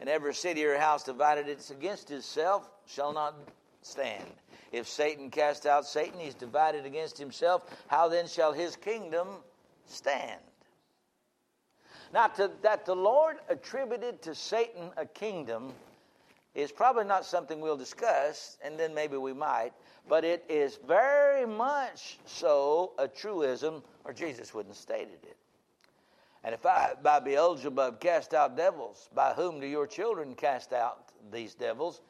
And 0.01 0.09
every 0.09 0.33
city 0.33 0.65
or 0.65 0.77
house 0.77 1.03
divided 1.03 1.47
against 1.69 2.09
itself 2.09 2.67
shall 2.87 3.13
not 3.13 3.35
stand. 3.85 4.25
If 4.71 4.87
Satan 4.87 5.29
cast 5.29 5.65
out 5.65 5.85
Satan, 5.85 6.19
he's 6.19 6.33
divided 6.33 6.85
against 6.85 7.17
himself. 7.17 7.63
How 7.87 8.07
then 8.07 8.27
shall 8.27 8.51
his 8.51 8.75
kingdom 8.75 9.27
stand? 9.85 10.41
Now, 12.13 12.27
to, 12.27 12.51
that 12.61 12.85
the 12.85 12.95
Lord 12.95 13.37
attributed 13.49 14.21
to 14.23 14.35
Satan 14.35 14.91
a 14.97 15.05
kingdom 15.05 15.73
is 16.53 16.71
probably 16.71 17.03
not 17.03 17.25
something 17.25 17.59
we'll 17.59 17.77
discuss, 17.77 18.57
and 18.63 18.79
then 18.79 18.93
maybe 18.93 19.17
we 19.17 19.33
might, 19.33 19.71
but 20.07 20.23
it 20.23 20.43
is 20.47 20.79
very 20.87 21.45
much 21.45 22.17
so 22.25 22.93
a 22.97 23.07
truism, 23.07 23.83
or 24.05 24.13
Jesus 24.13 24.53
wouldn't 24.53 24.73
have 24.75 24.81
stated 24.81 25.19
it. 25.23 25.37
And 26.43 26.53
if 26.53 26.65
I, 26.65 26.93
by 27.01 27.19
Beelzebub, 27.19 27.99
cast 27.99 28.33
out 28.33 28.55
devils, 28.55 29.09
by 29.13 29.33
whom 29.33 29.59
do 29.59 29.67
your 29.67 29.87
children 29.87 30.35
cast 30.35 30.73
out 30.73 31.11
these 31.31 31.55
devils? 31.55 32.01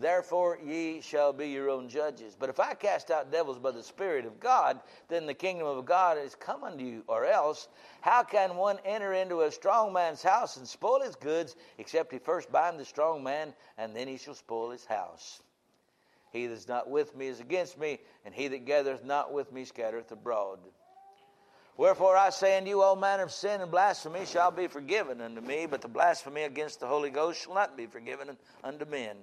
Therefore 0.00 0.58
ye 0.64 1.02
shall 1.02 1.32
be 1.32 1.48
your 1.48 1.68
own 1.68 1.88
judges. 1.88 2.34
But 2.38 2.48
if 2.48 2.58
I 2.58 2.72
cast 2.72 3.10
out 3.10 3.30
devils 3.30 3.58
by 3.58 3.70
the 3.70 3.82
Spirit 3.82 4.24
of 4.24 4.40
God, 4.40 4.80
then 5.08 5.26
the 5.26 5.34
kingdom 5.34 5.66
of 5.66 5.84
God 5.84 6.16
is 6.16 6.34
come 6.34 6.64
unto 6.64 6.84
you. 6.84 7.04
Or 7.06 7.26
else, 7.26 7.68
how 8.00 8.22
can 8.22 8.56
one 8.56 8.78
enter 8.84 9.12
into 9.12 9.42
a 9.42 9.52
strong 9.52 9.92
man's 9.92 10.22
house 10.22 10.56
and 10.56 10.66
spoil 10.66 11.02
his 11.02 11.16
goods, 11.16 11.54
except 11.76 12.12
he 12.12 12.18
first 12.18 12.50
bind 12.50 12.80
the 12.80 12.84
strong 12.84 13.22
man, 13.22 13.52
and 13.76 13.94
then 13.94 14.08
he 14.08 14.16
shall 14.16 14.34
spoil 14.34 14.70
his 14.70 14.86
house? 14.86 15.42
He 16.32 16.46
that 16.46 16.54
is 16.54 16.68
not 16.68 16.88
with 16.88 17.14
me 17.14 17.26
is 17.26 17.40
against 17.40 17.78
me, 17.78 17.98
and 18.24 18.34
he 18.34 18.48
that 18.48 18.64
gathereth 18.64 19.04
not 19.04 19.32
with 19.32 19.52
me 19.52 19.64
scattereth 19.64 20.12
abroad. 20.12 20.60
Wherefore 21.76 22.16
I 22.16 22.30
say 22.30 22.56
unto 22.56 22.68
you, 22.68 22.82
all 22.82 22.96
manner 22.96 23.24
of 23.24 23.32
sin 23.32 23.60
and 23.60 23.70
blasphemy 23.70 24.24
shall 24.24 24.50
be 24.50 24.66
forgiven 24.66 25.20
unto 25.20 25.40
me, 25.40 25.66
but 25.66 25.80
the 25.80 25.88
blasphemy 25.88 26.42
against 26.42 26.80
the 26.80 26.86
Holy 26.86 27.10
Ghost 27.10 27.42
shall 27.42 27.54
not 27.54 27.76
be 27.76 27.86
forgiven 27.86 28.36
unto 28.62 28.84
men. 28.84 29.16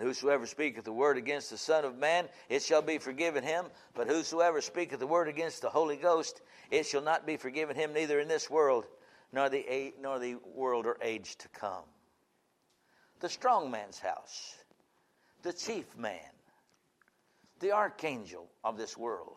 Whosoever 0.00 0.46
speaketh 0.46 0.84
the 0.84 0.92
word 0.92 1.18
against 1.18 1.50
the 1.50 1.58
Son 1.58 1.84
of 1.84 1.98
Man, 1.98 2.26
it 2.48 2.62
shall 2.62 2.80
be 2.80 2.96
forgiven 2.96 3.44
him. 3.44 3.66
But 3.94 4.06
whosoever 4.06 4.62
speaketh 4.62 4.98
the 4.98 5.06
word 5.06 5.28
against 5.28 5.60
the 5.60 5.68
Holy 5.68 5.96
Ghost, 5.96 6.40
it 6.70 6.86
shall 6.86 7.02
not 7.02 7.26
be 7.26 7.36
forgiven 7.36 7.76
him, 7.76 7.92
neither 7.92 8.18
in 8.18 8.26
this 8.26 8.48
world, 8.48 8.86
nor 9.32 9.50
the, 9.50 9.92
nor 10.00 10.18
the 10.18 10.36
world 10.54 10.86
or 10.86 10.96
age 11.02 11.36
to 11.36 11.48
come. 11.48 11.84
The 13.20 13.28
strong 13.28 13.70
man's 13.70 13.98
house, 13.98 14.56
the 15.42 15.52
chief 15.52 15.84
man, 15.98 16.18
the 17.60 17.72
archangel 17.72 18.48
of 18.64 18.78
this 18.78 18.96
world. 18.96 19.36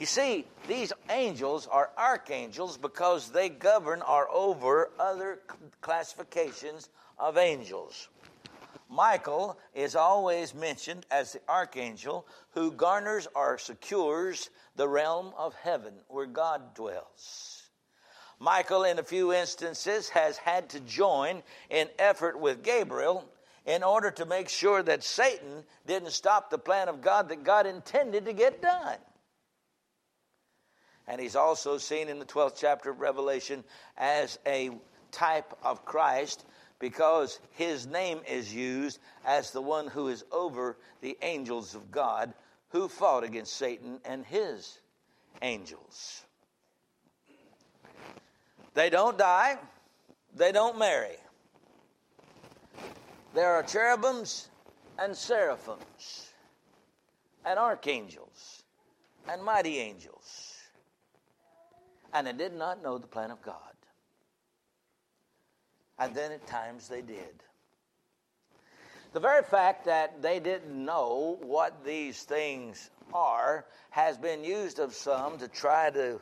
You 0.00 0.06
see, 0.06 0.46
these 0.66 0.92
angels 1.10 1.68
are 1.70 1.90
archangels 1.96 2.76
because 2.76 3.30
they 3.30 3.48
govern 3.48 4.02
or 4.02 4.28
over 4.30 4.90
other 4.98 5.38
classifications 5.80 6.90
of 7.18 7.38
angels. 7.38 8.08
Michael 8.88 9.58
is 9.74 9.96
always 9.96 10.54
mentioned 10.54 11.06
as 11.10 11.32
the 11.32 11.40
archangel 11.48 12.26
who 12.50 12.70
garners 12.70 13.26
or 13.34 13.58
secures 13.58 14.50
the 14.76 14.88
realm 14.88 15.32
of 15.36 15.54
heaven 15.54 15.94
where 16.08 16.26
God 16.26 16.74
dwells. 16.74 17.62
Michael, 18.38 18.84
in 18.84 18.98
a 18.98 19.02
few 19.02 19.32
instances, 19.32 20.08
has 20.10 20.36
had 20.36 20.68
to 20.70 20.80
join 20.80 21.42
in 21.70 21.88
effort 21.98 22.38
with 22.38 22.62
Gabriel 22.62 23.24
in 23.64 23.82
order 23.82 24.10
to 24.12 24.26
make 24.26 24.48
sure 24.48 24.82
that 24.82 25.02
Satan 25.02 25.64
didn't 25.86 26.10
stop 26.10 26.50
the 26.50 26.58
plan 26.58 26.88
of 26.88 27.00
God 27.00 27.28
that 27.30 27.44
God 27.44 27.66
intended 27.66 28.26
to 28.26 28.32
get 28.32 28.62
done. 28.62 28.98
And 31.08 31.20
he's 31.20 31.36
also 31.36 31.78
seen 31.78 32.08
in 32.08 32.18
the 32.18 32.24
12th 32.24 32.56
chapter 32.56 32.90
of 32.90 33.00
Revelation 33.00 33.64
as 33.96 34.38
a 34.46 34.70
type 35.10 35.56
of 35.62 35.84
Christ 35.84 36.44
because 36.78 37.40
his 37.52 37.86
name 37.86 38.20
is 38.28 38.54
used 38.54 38.98
as 39.24 39.50
the 39.50 39.62
one 39.62 39.86
who 39.86 40.08
is 40.08 40.24
over 40.30 40.76
the 41.00 41.16
angels 41.22 41.74
of 41.74 41.90
God 41.90 42.34
who 42.70 42.88
fought 42.88 43.24
against 43.24 43.54
Satan 43.54 44.00
and 44.04 44.24
his 44.24 44.78
angels. 45.42 46.22
They 48.74 48.90
don't 48.90 49.16
die, 49.16 49.56
they 50.34 50.52
don't 50.52 50.78
marry. 50.78 51.16
There 53.34 53.54
are 53.54 53.62
cherubims 53.62 54.48
and 54.98 55.16
seraphims 55.16 56.30
and 57.44 57.58
archangels 57.58 58.62
and 59.28 59.42
mighty 59.42 59.78
angels. 59.78 60.54
And 62.12 62.26
they 62.26 62.32
did 62.32 62.54
not 62.54 62.82
know 62.82 62.98
the 62.98 63.06
plan 63.06 63.30
of 63.30 63.42
God. 63.42 63.65
And 65.98 66.14
then 66.14 66.32
at 66.32 66.46
times 66.46 66.88
they 66.88 67.02
did. 67.02 67.42
The 69.12 69.20
very 69.20 69.42
fact 69.42 69.86
that 69.86 70.20
they 70.20 70.40
didn't 70.40 70.84
know 70.84 71.38
what 71.42 71.84
these 71.84 72.22
things 72.22 72.90
are 73.14 73.64
has 73.90 74.18
been 74.18 74.44
used 74.44 74.78
of 74.78 74.92
some 74.92 75.38
to 75.38 75.48
try 75.48 75.90
to 75.90 76.20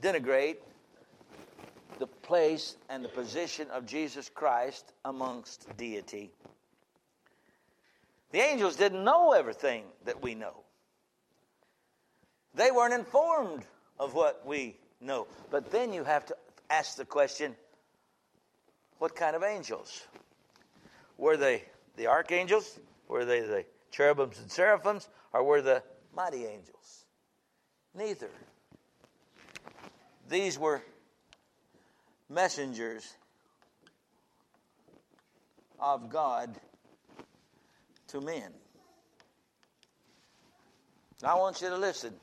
denigrate 0.00 0.58
the 1.98 2.06
place 2.06 2.76
and 2.88 3.04
the 3.04 3.08
position 3.08 3.68
of 3.70 3.86
Jesus 3.86 4.28
Christ 4.28 4.92
amongst 5.04 5.66
deity. 5.76 6.30
The 8.32 8.40
angels 8.40 8.76
didn't 8.76 9.04
know 9.04 9.32
everything 9.32 9.84
that 10.04 10.22
we 10.22 10.34
know. 10.34 10.54
They 12.54 12.70
weren't 12.70 12.94
informed 12.94 13.64
of 13.98 14.14
what 14.14 14.46
we 14.46 14.76
know. 15.00 15.26
But 15.50 15.70
then 15.70 15.92
you 15.92 16.04
have 16.04 16.26
to 16.26 16.36
ask 16.70 16.96
the 16.96 17.04
question 17.04 17.54
what 19.02 19.16
kind 19.16 19.34
of 19.34 19.42
angels? 19.42 20.06
Were 21.18 21.36
they 21.36 21.64
the 21.96 22.06
archangels? 22.06 22.78
Were 23.08 23.24
they 23.24 23.40
the 23.40 23.64
cherubims 23.90 24.38
and 24.38 24.48
seraphims? 24.48 25.08
Or 25.32 25.42
were 25.42 25.60
the 25.60 25.82
mighty 26.14 26.44
angels? 26.44 27.06
Neither. 27.96 28.30
These 30.28 30.56
were 30.56 30.84
messengers 32.30 33.16
of 35.80 36.08
God 36.08 36.54
to 38.06 38.20
men. 38.20 38.52
I 41.24 41.34
want 41.34 41.60
you 41.60 41.70
to 41.70 41.76
listen. 41.76 42.14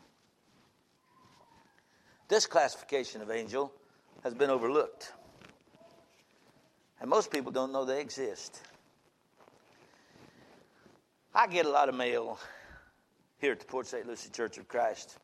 This 2.30 2.46
classification 2.46 3.22
of 3.22 3.30
angel 3.30 3.74
has 4.24 4.34
been 4.34 4.50
overlooked. 4.50 5.12
And 7.02 7.10
most 7.10 7.32
people 7.32 7.52
don't 7.52 7.72
know 7.72 7.86
they 7.86 8.02
exist. 8.02 8.62
I 11.34 11.48
get 11.48 11.66
a 11.66 11.70
lot 11.70 11.90
of 11.90 11.96
mail 11.96 12.40
here 13.40 13.54
at 13.54 13.60
the 13.60 13.66
Port 13.66 13.88
St. 13.88 14.06
Lucie 14.06 14.30
Church 14.30 14.58
of 14.58 14.68
Christ. 14.68 15.18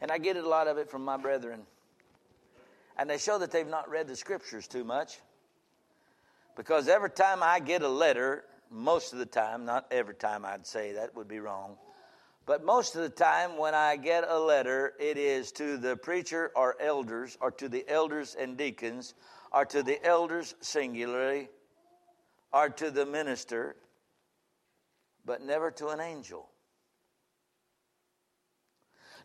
And 0.00 0.10
I 0.10 0.18
get 0.18 0.36
a 0.36 0.48
lot 0.48 0.68
of 0.68 0.78
it 0.78 0.90
from 0.90 1.04
my 1.04 1.16
brethren. 1.16 1.62
And 2.98 3.10
they 3.10 3.18
show 3.18 3.38
that 3.38 3.50
they've 3.50 3.66
not 3.66 3.90
read 3.90 4.08
the 4.08 4.16
scriptures 4.16 4.66
too 4.66 4.84
much. 4.84 5.18
Because 6.56 6.88
every 6.88 7.10
time 7.10 7.42
I 7.42 7.60
get 7.60 7.82
a 7.82 7.88
letter, 7.88 8.44
most 8.70 9.12
of 9.12 9.18
the 9.18 9.26
time, 9.26 9.64
not 9.64 9.86
every 9.90 10.14
time 10.14 10.44
I'd 10.44 10.66
say 10.66 10.92
that 10.92 11.14
would 11.14 11.28
be 11.28 11.40
wrong, 11.40 11.76
but 12.44 12.64
most 12.64 12.96
of 12.96 13.02
the 13.02 13.08
time 13.08 13.56
when 13.56 13.74
I 13.74 13.96
get 13.96 14.24
a 14.26 14.38
letter, 14.38 14.94
it 14.98 15.16
is 15.16 15.52
to 15.52 15.76
the 15.76 15.96
preacher 15.96 16.50
or 16.56 16.76
elders, 16.80 17.38
or 17.40 17.50
to 17.52 17.68
the 17.68 17.88
elders 17.88 18.34
and 18.38 18.56
deacons, 18.56 19.14
or 19.52 19.64
to 19.66 19.82
the 19.82 20.04
elders 20.04 20.54
singularly, 20.60 21.48
or 22.52 22.68
to 22.68 22.90
the 22.90 23.04
minister, 23.06 23.76
but 25.24 25.42
never 25.42 25.70
to 25.70 25.88
an 25.88 26.00
angel. 26.00 26.48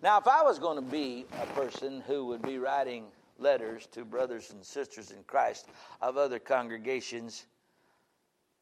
Now, 0.01 0.19
if 0.19 0.27
I 0.27 0.43
was 0.43 0.59
going 0.59 0.75
to 0.75 0.81
be 0.81 1.25
a 1.41 1.45
person 1.47 2.03
who 2.05 2.25
would 2.27 2.41
be 2.41 2.57
writing 2.59 3.05
letters 3.39 3.87
to 3.93 4.05
brothers 4.05 4.51
and 4.51 4.63
sisters 4.63 5.11
in 5.11 5.23
Christ 5.23 5.67
of 6.01 6.17
other 6.17 6.39
congregations, 6.39 7.45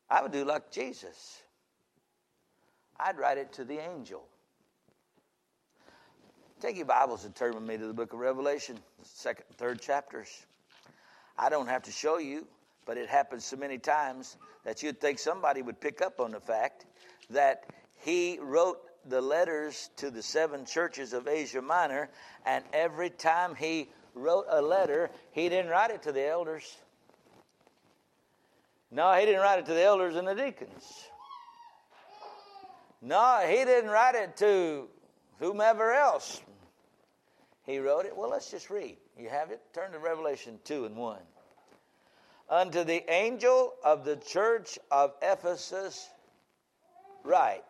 I 0.10 0.22
would 0.22 0.32
do 0.32 0.46
like 0.46 0.72
Jesus. 0.72 1.42
I'd 3.00 3.18
write 3.18 3.38
it 3.38 3.52
to 3.54 3.66
the 3.66 3.80
angel. 3.80 4.24
Take 6.62 6.78
your 6.78 6.86
Bibles 6.86 7.26
and 7.26 7.36
turn 7.36 7.54
with 7.54 7.64
me 7.64 7.78
to 7.78 7.86
the 7.86 7.94
book 7.94 8.14
of 8.14 8.20
Revelation, 8.20 8.80
second 9.04 9.46
and 9.50 9.58
third 9.58 9.82
chapters. 9.82 10.46
I 11.38 11.50
don't 11.50 11.68
have 11.68 11.84
to 11.84 11.92
show 11.92 12.18
you, 12.18 12.48
but 12.86 12.98
it 12.98 13.10
happens 13.10 13.46
so 13.46 13.58
many 13.58 13.78
times 13.78 14.38
that 14.64 14.82
you'd 14.82 15.02
think 15.02 15.20
somebody 15.20 15.62
would 15.62 15.80
pick 15.80 16.02
up 16.02 16.20
on 16.20 16.32
the 16.32 16.40
fact 16.40 16.86
that 17.30 17.66
he 17.96 18.40
wrote 18.42 18.80
the 19.08 19.22
letters 19.22 19.90
to 19.98 20.10
the 20.10 20.22
seven 20.22 20.66
churches 20.66 21.14
of 21.14 21.28
Asia 21.28 21.62
Minor, 21.62 22.10
and 22.46 22.64
every 22.74 23.10
time 23.10 23.56
he 23.56 23.90
wrote 24.14 24.46
a 24.50 24.62
letter, 24.62 25.10
he 25.32 25.50
didn't 25.50 25.70
write 25.70 25.92
it 25.92 26.02
to 26.04 26.12
the 26.12 26.26
elders. 26.26 26.78
No, 28.92 29.14
he 29.14 29.26
didn't 29.26 29.42
write 29.42 29.60
it 29.60 29.66
to 29.66 29.74
the 29.74 29.84
elders 29.84 30.16
and 30.16 30.28
the 30.28 30.34
deacons. 30.34 31.06
No, 33.02 33.46
he 33.48 33.58
didn't 33.66 33.90
write 33.90 34.16
it 34.16 34.38
to 34.38 34.88
whomever 35.40 35.94
else. 35.94 36.42
He 37.66 37.80
wrote 37.80 38.06
it. 38.06 38.16
Well, 38.16 38.30
let's 38.30 38.52
just 38.52 38.70
read. 38.70 38.98
You 39.18 39.30
have 39.30 39.52
it? 39.52 39.62
Turn 39.74 39.92
to 39.92 40.00
Revelation 40.00 40.60
2 40.66 40.86
and 40.86 40.96
1. 40.96 41.18
Unto 42.48 42.84
the 42.84 43.04
angel 43.12 43.74
of 43.84 44.06
the 44.06 44.18
church 44.18 44.78
of 44.92 45.14
Ephesus, 45.22 46.08
write. 47.24 47.64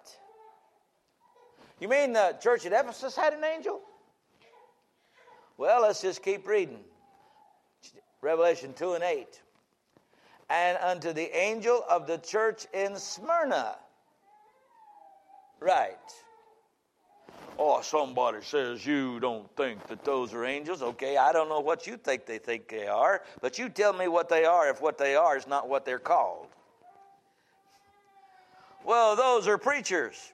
You 1.79 1.88
mean 1.88 2.12
the 2.13 2.38
church 2.41 2.65
at 2.65 2.73
Ephesus 2.73 3.15
had 3.15 3.34
an 3.34 3.43
angel? 3.43 3.81
Well, 5.58 5.84
let's 5.84 6.01
just 6.01 6.21
keep 6.21 6.45
reading. 6.45 6.84
Revelation 8.21 8.73
2 8.73 8.93
and 8.93 9.03
8. 9.03 9.41
And 10.49 10.77
unto 10.77 11.13
the 11.13 11.36
angel 11.36 11.84
of 11.89 12.05
the 12.05 12.17
church 12.17 12.67
in 12.73 12.97
Smyrna, 12.97 13.77
write. 15.60 15.95
Oh, 17.57 17.81
somebody 17.81 18.39
says 18.41 18.85
you 18.85 19.19
don't 19.19 19.49
think 19.55 19.87
that 19.87 20.03
those 20.03 20.33
are 20.33 20.43
angels. 20.45 20.81
Okay, 20.81 21.15
I 21.15 21.31
don't 21.31 21.47
know 21.47 21.61
what 21.61 21.87
you 21.87 21.95
think 21.95 22.25
they 22.25 22.37
think 22.37 22.67
they 22.67 22.87
are, 22.87 23.23
but 23.41 23.57
you 23.57 23.69
tell 23.69 23.93
me 23.93 24.07
what 24.07 24.27
they 24.27 24.43
are 24.43 24.69
if 24.69 24.81
what 24.81 24.97
they 24.97 25.15
are 25.15 25.37
is 25.37 25.47
not 25.47 25.69
what 25.69 25.85
they're 25.85 25.99
called. 25.99 26.47
Well, 28.83 29.15
those 29.15 29.47
are 29.47 29.57
preachers. 29.57 30.33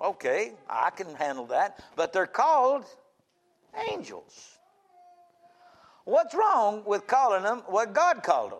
Okay, 0.00 0.52
I 0.68 0.90
can 0.90 1.14
handle 1.14 1.46
that, 1.46 1.80
but 1.96 2.12
they're 2.12 2.26
called 2.26 2.84
angels. 3.90 4.58
What's 6.04 6.34
wrong 6.34 6.82
with 6.86 7.06
calling 7.06 7.42
them 7.42 7.62
what 7.66 7.92
God 7.92 8.22
called 8.22 8.52
them? 8.52 8.58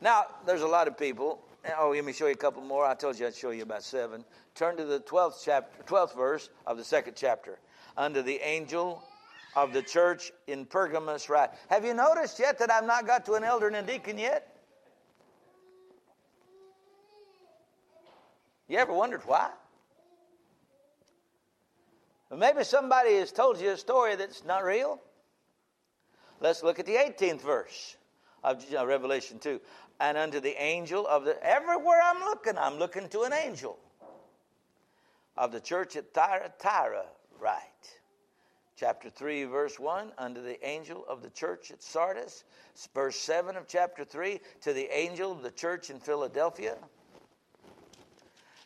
Now, 0.00 0.26
there's 0.46 0.62
a 0.62 0.66
lot 0.66 0.88
of 0.88 0.96
people. 0.96 1.40
Oh, 1.78 1.90
let 1.90 2.04
me 2.04 2.12
show 2.12 2.26
you 2.26 2.32
a 2.32 2.36
couple 2.36 2.62
more. 2.62 2.86
I 2.86 2.94
told 2.94 3.18
you 3.18 3.26
I'd 3.26 3.34
show 3.34 3.50
you 3.50 3.62
about 3.62 3.82
seven. 3.82 4.24
Turn 4.54 4.76
to 4.76 4.84
the 4.84 5.00
12th 5.00 5.44
chapter, 5.44 5.82
12th 5.84 6.16
verse 6.16 6.48
of 6.66 6.78
the 6.78 6.84
second 6.84 7.14
chapter. 7.16 7.58
Under 7.96 8.22
the 8.22 8.38
angel 8.40 9.02
of 9.54 9.72
the 9.72 9.82
church 9.82 10.32
in 10.46 10.64
Pergamos, 10.64 11.28
write? 11.28 11.50
Have 11.68 11.84
you 11.84 11.92
noticed 11.92 12.38
yet 12.38 12.58
that 12.60 12.70
I've 12.70 12.86
not 12.86 13.06
got 13.06 13.26
to 13.26 13.34
an 13.34 13.44
elder 13.44 13.66
and 13.66 13.76
a 13.76 13.82
deacon 13.82 14.16
yet? 14.16 14.56
You 18.68 18.78
ever 18.78 18.92
wondered 18.92 19.22
why? 19.26 19.50
Maybe 22.34 22.62
somebody 22.62 23.16
has 23.16 23.32
told 23.32 23.60
you 23.60 23.70
a 23.70 23.76
story 23.76 24.14
that's 24.14 24.44
not 24.44 24.64
real. 24.64 25.00
Let's 26.40 26.62
look 26.62 26.78
at 26.78 26.86
the 26.86 26.94
18th 26.94 27.42
verse 27.42 27.96
of 28.42 28.64
uh, 28.74 28.86
Revelation 28.86 29.38
2. 29.38 29.60
And 30.00 30.16
unto 30.16 30.40
the 30.40 30.60
angel 30.60 31.06
of 31.06 31.24
the, 31.24 31.40
everywhere 31.44 32.00
I'm 32.02 32.20
looking, 32.20 32.56
I'm 32.56 32.78
looking 32.78 33.08
to 33.10 33.22
an 33.22 33.34
angel 33.34 33.78
of 35.36 35.52
the 35.52 35.60
church 35.60 35.94
at 35.94 36.14
Thyatira, 36.14 37.04
write. 37.38 37.60
Chapter 38.76 39.10
3, 39.10 39.44
verse 39.44 39.78
1, 39.78 40.12
unto 40.16 40.42
the 40.42 40.66
angel 40.66 41.04
of 41.06 41.22
the 41.22 41.28
church 41.28 41.70
at 41.70 41.82
Sardis. 41.82 42.44
Verse 42.94 43.16
7 43.16 43.56
of 43.56 43.68
chapter 43.68 44.02
3, 44.02 44.40
to 44.62 44.72
the 44.72 44.88
angel 44.90 45.32
of 45.32 45.42
the 45.42 45.50
church 45.50 45.90
in 45.90 46.00
Philadelphia. 46.00 46.76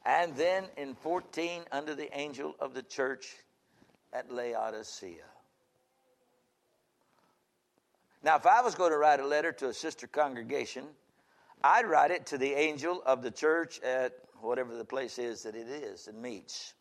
And 0.07 0.37
then 0.37 0.67
in 0.77 0.95
14, 0.95 1.63
under 1.73 1.97
the 1.97 2.17
angel 2.17 2.55
of 2.61 2.75
the 2.75 2.83
church 2.83 3.35
at 4.13 4.33
Laodicea. 4.33 5.25
Now, 8.23 8.37
if 8.37 8.47
I 8.47 8.63
was 8.63 8.77
going 8.77 8.93
to 8.93 8.99
write 8.99 9.19
a 9.19 9.27
letter 9.27 9.51
to 9.51 9.69
a 9.69 9.75
sister 9.75 10.07
congregation, 10.07 10.85
I'd 11.67 11.87
write 11.87 12.11
it 12.11 12.27
to 12.27 12.37
the 12.37 12.53
angel 12.53 13.03
of 13.07 13.23
the 13.23 13.31
church 13.31 13.81
at 13.81 14.13
whatever 14.43 14.77
the 14.77 14.85
place 14.85 15.19
is 15.19 15.45
that 15.45 15.57
it 15.57 15.67
is 15.67 16.09
and 16.09 16.21
meets. 16.21 16.75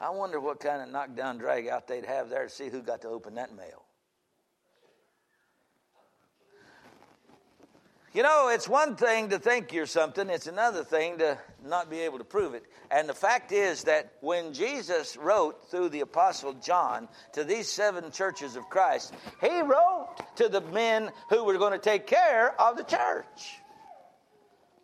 I 0.00 0.10
wonder 0.10 0.40
what 0.40 0.58
kind 0.58 0.82
of 0.82 0.88
knockdown 0.88 1.38
drag 1.38 1.68
out 1.68 1.86
they'd 1.86 2.04
have 2.04 2.30
there 2.30 2.42
to 2.42 2.50
see 2.50 2.68
who 2.68 2.82
got 2.82 3.00
to 3.02 3.08
open 3.08 3.36
that 3.36 3.54
mail. 3.54 3.84
You 8.14 8.22
know, 8.22 8.48
it's 8.48 8.66
one 8.66 8.96
thing 8.96 9.28
to 9.30 9.38
think 9.38 9.72
you're 9.72 9.84
something, 9.84 10.30
it's 10.30 10.46
another 10.46 10.82
thing 10.82 11.18
to 11.18 11.36
not 11.62 11.90
be 11.90 12.00
able 12.00 12.18
to 12.18 12.24
prove 12.24 12.54
it. 12.54 12.64
And 12.90 13.06
the 13.06 13.14
fact 13.14 13.52
is 13.52 13.84
that 13.84 14.12
when 14.20 14.54
Jesus 14.54 15.16
wrote 15.18 15.70
through 15.70 15.90
the 15.90 16.00
Apostle 16.00 16.54
John 16.54 17.08
to 17.34 17.44
these 17.44 17.70
seven 17.70 18.10
churches 18.10 18.56
of 18.56 18.70
Christ, 18.70 19.12
he 19.42 19.60
wrote 19.60 20.08
to 20.36 20.48
the 20.48 20.62
men 20.62 21.10
who 21.28 21.44
were 21.44 21.58
going 21.58 21.72
to 21.72 21.78
take 21.78 22.06
care 22.06 22.58
of 22.58 22.78
the 22.78 22.84
church. 22.84 23.60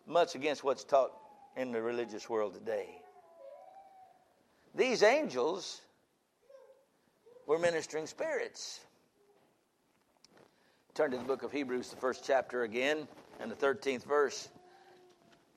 Much 0.05 0.35
against 0.35 0.63
what's 0.63 0.83
taught 0.83 1.11
in 1.57 1.71
the 1.71 1.81
religious 1.81 2.29
world 2.29 2.53
today. 2.53 2.89
These 4.75 5.01
angels 5.01 5.81
were 7.47 7.57
ministering 7.57 8.05
spirits. 8.05 8.79
Turn 10.95 11.11
to 11.11 11.17
the 11.17 11.25
book 11.25 11.43
of 11.43 11.51
Hebrews, 11.51 11.89
the 11.89 11.97
first 11.97 12.23
chapter 12.25 12.63
again 12.63 13.05
and 13.41 13.51
the 13.51 13.55
13th 13.55 14.05
verse, 14.05 14.47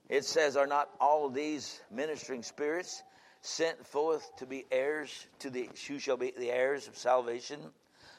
it 0.08 0.24
says, 0.24 0.56
Are 0.56 0.66
not 0.66 0.90
all 1.00 1.28
these 1.28 1.80
ministering 1.92 2.42
spirits 2.42 3.04
sent 3.40 3.86
forth 3.86 4.34
to 4.38 4.46
be 4.46 4.66
heirs 4.72 5.28
to 5.38 5.48
the 5.48 5.70
who 5.86 6.00
shall 6.00 6.16
be 6.16 6.32
the 6.36 6.50
heirs 6.50 6.88
of 6.88 6.98
salvation? 6.98 7.60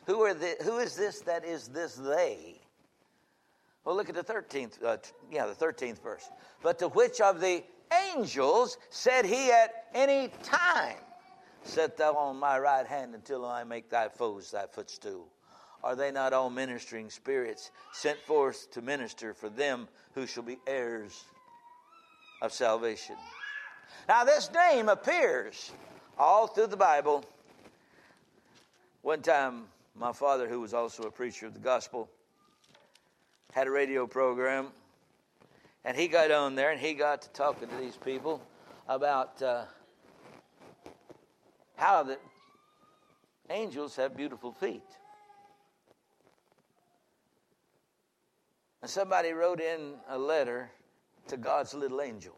Who 0.06 0.22
are 0.22 0.34
the, 0.34 0.56
who 0.64 0.78
is 0.78 0.96
this 0.96 1.20
that 1.24 1.44
is 1.44 1.68
this 1.68 1.96
they? 1.96 2.62
Well, 3.84 3.98
look 3.98 4.08
at 4.08 4.16
the 4.16 4.24
13th, 4.24 4.82
uh, 4.82 4.96
yeah, 5.30 5.46
the 5.46 5.54
13th 5.54 6.02
verse. 6.02 6.30
But 6.64 6.80
to 6.80 6.88
which 6.88 7.20
of 7.20 7.42
the 7.42 7.66
angels 8.14 8.78
said 8.92 9.26
he 9.26 9.52
at 9.52 9.88
any 9.94 10.30
time, 10.44 10.96
Set 11.64 11.98
thou 11.98 12.14
on 12.14 12.38
my 12.38 12.58
right 12.58 12.88
hand 12.88 13.14
until 13.14 13.46
I 13.46 13.66
make 13.66 13.90
thy 13.90 14.08
foes 14.08 14.52
thy 14.52 14.68
footstool? 14.72 15.28
Are 15.84 15.96
they 15.96 16.12
not 16.12 16.34
all 16.34 16.50
ministering 16.50 17.10
spirits 17.10 17.72
sent 17.94 18.20
forth 18.20 18.70
to 18.72 18.82
minister 18.82 19.34
for 19.34 19.50
them 19.50 19.88
who 20.14 20.28
shall 20.28 20.44
be 20.44 20.58
heirs 20.68 21.24
of 22.42 22.52
salvation? 22.52 23.16
Now, 24.08 24.24
this 24.24 24.52
name 24.52 24.90
appears 24.90 25.72
all 26.18 26.48
through 26.48 26.68
the 26.68 26.78
Bible. 26.78 27.24
One 29.02 29.22
time, 29.22 29.64
my 29.96 30.12
father, 30.12 30.48
who 30.48 30.60
was 30.60 30.74
also 30.74 31.04
a 31.04 31.12
preacher 31.12 31.46
of 31.46 31.54
the 31.54 31.60
gospel, 31.60 32.10
had 33.54 33.68
a 33.68 33.72
radio 33.72 34.06
program, 34.06 34.68
and 35.86 35.96
he 35.96 36.08
got 36.08 36.30
on 36.32 36.56
there 36.56 36.72
and 36.72 36.80
he 36.80 36.94
got 36.94 37.22
to 37.22 37.30
talking 37.30 37.70
to 37.70 37.76
these 37.78 37.96
people 37.96 38.42
about 38.88 39.42
uh, 39.42 39.64
how 41.78 42.04
the 42.04 42.18
angels 43.50 43.96
have 43.96 44.16
beautiful 44.16 44.52
feet. 44.52 44.84
And 48.82 48.90
somebody 48.90 49.32
wrote 49.32 49.60
in 49.60 49.96
a 50.08 50.18
letter 50.18 50.72
to 51.28 51.38
God's 51.38 51.74
little 51.74 52.02
angel. 52.02 52.36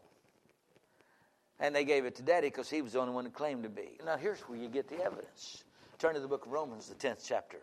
And 1.60 1.74
they 1.74 1.84
gave 1.84 2.04
it 2.04 2.16
to 2.16 2.22
Daddy 2.22 2.48
because 2.48 2.68
he 2.68 2.82
was 2.82 2.92
the 2.92 3.00
only 3.00 3.12
one 3.12 3.24
who 3.24 3.30
claimed 3.30 3.62
to 3.62 3.68
be. 3.68 3.98
Now, 4.04 4.16
here's 4.16 4.40
where 4.40 4.58
you 4.58 4.68
get 4.68 4.88
the 4.88 5.02
evidence. 5.02 5.64
Turn 5.98 6.14
to 6.14 6.20
the 6.20 6.26
book 6.26 6.46
of 6.46 6.52
Romans, 6.52 6.88
the 6.88 6.96
10th 6.96 7.24
chapter. 7.24 7.58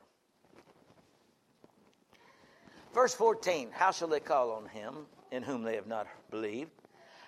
Verse 2.94 3.14
14 3.14 3.70
How 3.72 3.92
shall 3.92 4.08
they 4.08 4.22
call 4.22 4.52
on 4.52 4.68
him 4.68 5.06
in 5.32 5.44
whom 5.44 5.64
they 5.64 5.76
have 5.76 5.88
not 5.88 6.08
believed? 6.32 6.72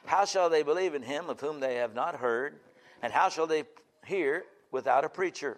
How 0.06 0.26
shall 0.26 0.50
they 0.50 0.64
believe 0.64 0.96
in 0.96 1.04
him 1.04 1.30
of 1.30 1.40
whom 1.40 1.60
they 1.60 1.76
have 1.76 1.94
not 1.94 2.16
heard? 2.16 2.56
And 3.02 3.12
how 3.12 3.30
shall 3.30 3.48
they 3.48 3.64
hear 4.06 4.46
without 4.72 5.04
a 5.04 5.10
preacher? 5.10 5.58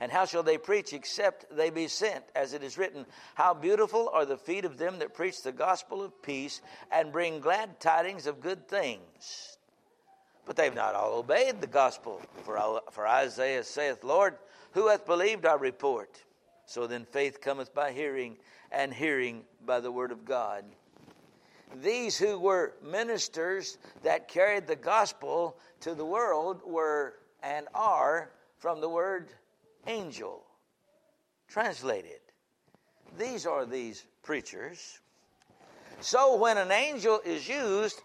And 0.00 0.12
how 0.12 0.26
shall 0.26 0.42
they 0.42 0.58
preach 0.58 0.92
except 0.92 1.44
they 1.54 1.70
be 1.70 1.88
sent? 1.88 2.24
As 2.34 2.52
it 2.52 2.62
is 2.62 2.78
written, 2.78 3.04
How 3.34 3.52
beautiful 3.52 4.08
are 4.12 4.24
the 4.24 4.36
feet 4.36 4.64
of 4.64 4.78
them 4.78 5.00
that 5.00 5.14
preach 5.14 5.42
the 5.42 5.52
gospel 5.52 6.02
of 6.02 6.22
peace 6.22 6.60
and 6.92 7.12
bring 7.12 7.40
glad 7.40 7.80
tidings 7.80 8.26
of 8.26 8.40
good 8.40 8.68
things. 8.68 9.56
But 10.46 10.56
they've 10.56 10.74
not 10.74 10.94
all 10.94 11.18
obeyed 11.18 11.60
the 11.60 11.66
gospel. 11.66 12.22
For, 12.44 12.80
for 12.92 13.06
Isaiah 13.06 13.64
saith, 13.64 14.04
Lord, 14.04 14.36
who 14.72 14.88
hath 14.88 15.04
believed 15.04 15.44
our 15.44 15.58
report? 15.58 16.22
So 16.66 16.86
then 16.86 17.04
faith 17.04 17.40
cometh 17.40 17.74
by 17.74 17.92
hearing, 17.92 18.36
and 18.70 18.94
hearing 18.94 19.42
by 19.64 19.80
the 19.80 19.90
word 19.90 20.12
of 20.12 20.24
God. 20.24 20.64
These 21.82 22.18
who 22.18 22.38
were 22.38 22.74
ministers 22.82 23.78
that 24.02 24.28
carried 24.28 24.66
the 24.66 24.76
gospel 24.76 25.56
to 25.80 25.94
the 25.94 26.04
world 26.04 26.62
were 26.64 27.14
and 27.42 27.66
are 27.74 28.30
from 28.58 28.80
the 28.80 28.88
word 28.88 29.32
angel. 29.86 30.44
Translated. 31.48 32.20
These 33.18 33.46
are 33.46 33.64
these 33.64 34.04
preachers. 34.22 35.00
So 36.00 36.36
when 36.36 36.58
an 36.58 36.70
angel 36.70 37.20
is 37.24 37.48
used, 37.48 38.02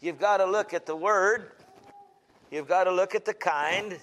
you've 0.00 0.18
got 0.18 0.38
to 0.38 0.44
look 0.44 0.74
at 0.74 0.86
the 0.86 0.96
word, 0.96 1.52
you've 2.50 2.68
got 2.68 2.84
to 2.84 2.92
look 2.92 3.14
at 3.14 3.24
the 3.24 3.32
kind, 3.32 3.98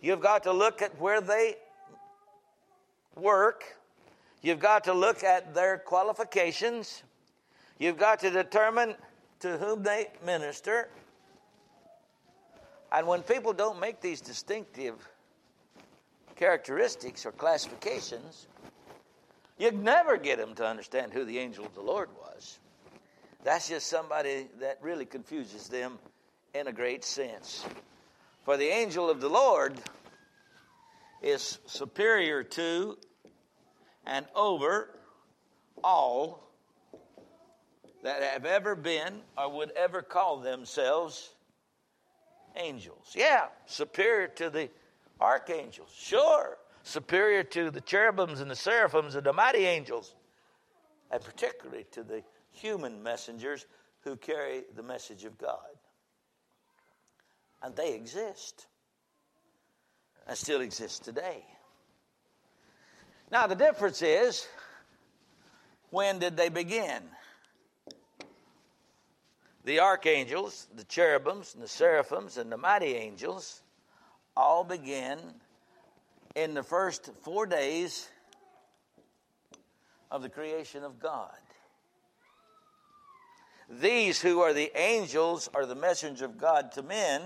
you've 0.00 0.20
got 0.20 0.44
to 0.44 0.52
look 0.52 0.82
at 0.82 0.98
where 1.00 1.20
they 1.20 1.56
work, 3.16 3.64
you've 4.42 4.60
got 4.60 4.84
to 4.84 4.92
look 4.92 5.24
at 5.24 5.54
their 5.54 5.78
qualifications, 5.78 7.02
you've 7.78 7.98
got 7.98 8.20
to 8.20 8.30
determine 8.30 8.94
to 9.40 9.56
whom 9.58 9.82
they 9.82 10.08
minister. 10.24 10.88
And 12.92 13.06
when 13.06 13.22
people 13.22 13.52
don't 13.52 13.80
make 13.80 14.00
these 14.00 14.20
distinctive 14.20 14.94
characteristics 16.38 17.26
or 17.26 17.32
classifications, 17.32 18.46
you'd 19.58 19.78
never 19.78 20.16
get 20.16 20.38
them 20.38 20.54
to 20.54 20.64
understand 20.64 21.12
who 21.12 21.24
the 21.24 21.38
angel 21.38 21.66
of 21.66 21.74
the 21.74 21.82
Lord 21.82 22.08
was. 22.16 22.58
That's 23.44 23.68
just 23.68 23.88
somebody 23.88 24.46
that 24.60 24.78
really 24.80 25.04
confuses 25.04 25.68
them 25.68 25.98
in 26.54 26.68
a 26.68 26.72
great 26.72 27.04
sense. 27.04 27.66
For 28.44 28.56
the 28.56 28.68
angel 28.68 29.10
of 29.10 29.20
the 29.20 29.28
Lord 29.28 29.78
is 31.22 31.58
superior 31.66 32.44
to 32.44 32.96
and 34.06 34.24
over 34.34 34.88
all 35.82 36.48
that 38.02 38.22
have 38.22 38.46
ever 38.46 38.76
been 38.76 39.20
or 39.36 39.50
would 39.50 39.72
ever 39.72 40.02
call 40.02 40.38
themselves 40.38 41.30
angels. 42.56 43.12
Yeah, 43.14 43.46
superior 43.66 44.28
to 44.28 44.50
the 44.50 44.70
archangels, 45.20 45.90
sure, 45.96 46.58
superior 46.82 47.42
to 47.42 47.70
the 47.70 47.80
cherubims 47.80 48.40
and 48.40 48.50
the 48.50 48.56
seraphims 48.56 49.14
and 49.14 49.24
the 49.24 49.32
mighty 49.32 49.64
angels, 49.66 50.14
and 51.10 51.22
particularly 51.22 51.86
to 51.92 52.02
the 52.02 52.22
human 52.50 53.02
messengers 53.02 53.66
who 54.00 54.16
carry 54.16 54.62
the 54.76 54.82
message 54.82 55.24
of 55.24 55.36
God. 55.38 55.58
And 57.62 57.74
they 57.74 57.94
exist 57.94 58.66
and 60.26 60.36
still 60.36 60.60
exist 60.60 61.04
today. 61.04 61.44
Now, 63.30 63.46
the 63.46 63.56
difference 63.56 64.00
is 64.02 64.46
when 65.90 66.18
did 66.18 66.36
they 66.36 66.48
begin? 66.48 67.02
The 69.64 69.80
archangels, 69.80 70.68
the 70.74 70.84
cherubims, 70.84 71.54
and 71.54 71.62
the 71.62 71.68
seraphims, 71.68 72.38
and 72.38 72.50
the 72.50 72.56
mighty 72.56 72.94
angels 72.94 73.62
all 74.38 74.62
began 74.62 75.18
in 76.36 76.54
the 76.54 76.62
first 76.62 77.10
four 77.22 77.44
days 77.44 78.08
of 80.10 80.22
the 80.22 80.28
creation 80.28 80.84
of 80.84 81.00
God. 81.00 81.30
These 83.68 84.20
who 84.20 84.40
are 84.40 84.54
the 84.54 84.70
angels 84.74 85.50
are 85.52 85.66
the 85.66 85.74
messenger 85.74 86.24
of 86.24 86.38
God 86.38 86.72
to 86.72 86.82
men 86.82 87.20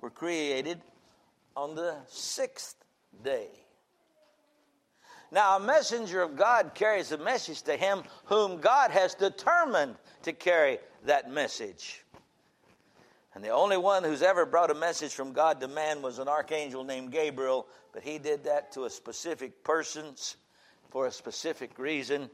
were 0.00 0.10
created 0.10 0.80
on 1.56 1.74
the 1.74 1.96
sixth 2.06 2.76
day. 3.22 3.48
Now, 5.32 5.56
a 5.56 5.60
messenger 5.60 6.22
of 6.22 6.36
God 6.36 6.72
carries 6.74 7.12
a 7.12 7.18
message 7.18 7.62
to 7.62 7.76
him 7.76 8.02
whom 8.24 8.60
God 8.60 8.90
has 8.90 9.14
determined 9.14 9.96
to 10.22 10.32
carry 10.32 10.78
that 11.04 11.30
message. 11.30 12.04
And 13.34 13.44
the 13.44 13.50
only 13.50 13.76
one 13.76 14.02
who's 14.02 14.22
ever 14.22 14.44
brought 14.44 14.70
a 14.70 14.74
message 14.74 15.14
from 15.14 15.32
God 15.32 15.60
to 15.60 15.68
man 15.68 16.02
was 16.02 16.18
an 16.18 16.28
archangel 16.28 16.82
named 16.82 17.12
Gabriel, 17.12 17.66
but 17.92 18.02
he 18.02 18.18
did 18.18 18.44
that 18.44 18.72
to 18.72 18.84
a 18.84 18.90
specific 18.90 19.62
person 19.62 20.14
for 20.90 21.06
a 21.06 21.12
specific 21.12 21.78
reason 21.78 22.28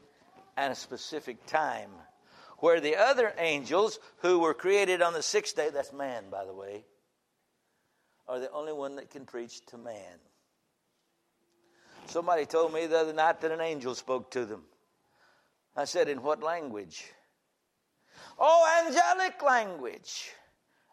and 0.55 0.73
a 0.73 0.75
specific 0.75 1.45
time. 1.45 1.91
Where 2.57 2.79
the 2.81 2.95
other 2.95 3.31
angels 3.37 3.99
who 4.19 4.39
were 4.39 4.55
created 4.55 5.03
on 5.03 5.13
the 5.13 5.21
sixth 5.21 5.55
day, 5.55 5.69
that's 5.71 5.93
man, 5.93 6.23
by 6.31 6.45
the 6.45 6.53
way, 6.53 6.83
are 8.27 8.39
the 8.39 8.51
only 8.51 8.73
one 8.73 8.95
that 8.95 9.11
can 9.11 9.25
preach 9.25 9.63
to 9.67 9.77
man. 9.77 10.19
Somebody 12.07 12.45
told 12.45 12.73
me 12.73 12.87
the 12.87 12.99
other 12.99 13.13
night 13.13 13.41
that 13.41 13.51
an 13.51 13.61
angel 13.61 13.93
spoke 13.93 14.31
to 14.31 14.45
them. 14.45 14.63
I 15.75 15.85
said, 15.85 16.09
In 16.09 16.23
what 16.23 16.41
language? 16.41 17.05
Oh, 18.39 18.83
angelic 18.85 19.43
language. 19.43 20.31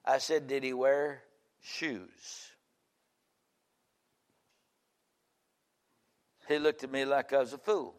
I 0.05 0.19
said, 0.19 0.47
Did 0.47 0.63
he 0.63 0.73
wear 0.73 1.23
shoes? 1.63 2.51
He 6.49 6.59
looked 6.59 6.85
at 6.85 6.93
me 6.93 7.05
like 7.05 7.33
I 7.33 7.39
was 7.39 7.53
a 7.53 7.59
fool. 7.59 7.95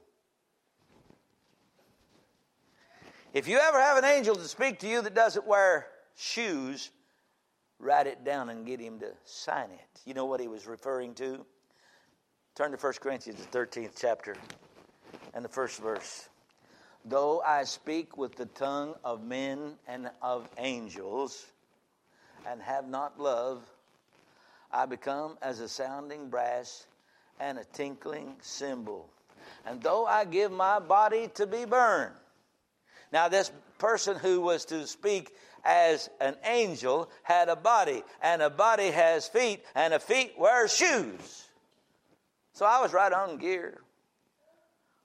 If 3.34 3.48
you 3.48 3.58
ever 3.58 3.82
have 3.82 3.98
an 3.98 4.06
angel 4.06 4.36
to 4.36 4.48
speak 4.48 4.80
to 4.80 4.88
you 4.88 5.02
that 5.02 5.16
doesn't 5.16 5.46
wear 5.46 5.88
shoes, 6.16 6.92
write 7.80 8.08
it 8.08 8.24
down 8.24 8.50
and 8.50 8.66
get 8.66 8.80
him 8.80 9.00
to 9.00 9.12
sign 9.26 9.72
it. 9.72 10.02
You 10.06 10.14
know 10.14 10.26
what 10.26 10.40
he 10.40 10.48
was 10.48 10.68
referring 10.68 11.16
to? 11.16 11.46
Turn 12.56 12.72
to 12.72 12.78
1 12.78 12.94
Corinthians, 13.02 13.46
the 13.46 13.58
13th 13.58 14.00
chapter, 14.00 14.36
and 15.34 15.44
the 15.44 15.50
first 15.50 15.82
verse. 15.82 16.30
Though 17.04 17.42
I 17.42 17.66
speak 17.66 18.16
with 18.16 18.36
the 18.36 18.46
tongue 18.46 18.96
of 19.04 19.22
men 19.22 19.74
and 19.88 20.10
of 20.22 20.48
angels, 20.58 21.46
and 22.48 22.62
have 22.62 22.88
not 22.88 23.20
love, 23.20 23.62
I 24.72 24.86
become 24.86 25.38
as 25.42 25.60
a 25.60 25.70
sounding 25.70 26.30
brass 26.30 26.86
and 27.40 27.58
a 27.58 27.64
tinkling 27.64 28.36
cymbal. 28.42 29.10
And 29.66 29.82
though 29.82 30.06
I 30.06 30.26
give 30.26 30.52
my 30.52 30.80
body 30.80 31.30
to 31.36 31.48
be 31.48 31.66
burned, 31.66 32.14
now 33.12 33.30
this 33.30 33.52
person 33.78 34.18
who 34.18 34.42
was 34.42 34.66
to 34.66 34.88
speak 34.88 35.34
as 35.64 36.10
an 36.22 36.36
angel 36.44 37.10
had 37.24 37.50
a 37.50 37.56
body, 37.56 38.04
and 38.22 38.42
a 38.42 38.50
body 38.50 38.92
has 38.92 39.28
feet, 39.28 39.64
and 39.74 39.94
a 39.94 40.00
feet 40.00 40.34
wear 40.38 40.68
shoes. 40.68 41.46
So 42.54 42.66
I 42.66 42.82
was 42.82 42.94
right 42.94 43.12
on 43.12 43.38
gear. 43.38 43.82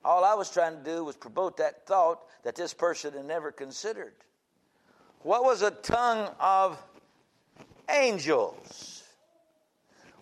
All 0.05 0.24
I 0.24 0.35
was 0.35 0.50
trying 0.50 0.76
to 0.76 0.85
do 0.85 1.05
was 1.05 1.16
promote 1.16 1.57
that 1.57 1.87
thought 1.87 2.20
that 2.44 2.55
this 2.55 2.74
person 2.74 3.14
had 3.14 3.24
never 3.24 3.50
considered. 3.50 4.12
What 5.22 5.44
was 5.44 5.62
a 5.62 5.70
tongue 5.70 6.29
of 6.38 6.83
angels? 7.92 9.03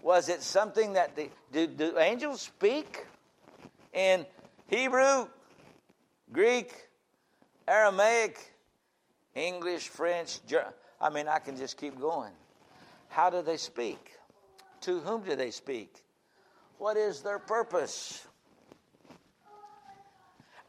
Was 0.03 0.29
it 0.29 0.43
something 0.43 0.95
that 0.95 1.17
the 1.17 1.29
do, 1.53 1.67
do 1.67 1.99
angels 1.99 2.41
speak 2.41 3.07
in 3.93 4.25
Hebrew, 4.69 5.27
Greek, 6.33 6.73
Aramaic, 7.67 8.39
English, 9.35 9.89
French, 9.89 10.45
German? 10.47 10.73
I 11.01 11.11
mean, 11.11 11.29
I 11.29 11.39
can 11.39 11.57
just 11.57 11.77
keep 11.77 12.01
going. 12.01 12.33
How 13.09 13.31
do 13.31 13.43
they 13.43 13.57
speak? 13.57 14.13
To 14.83 15.01
whom 15.01 15.23
do 15.23 15.37
they 15.37 15.51
speak? 15.51 16.05
What 16.79 16.97
is 16.97 17.23
their 17.23 17.39
purpose? 17.39 18.25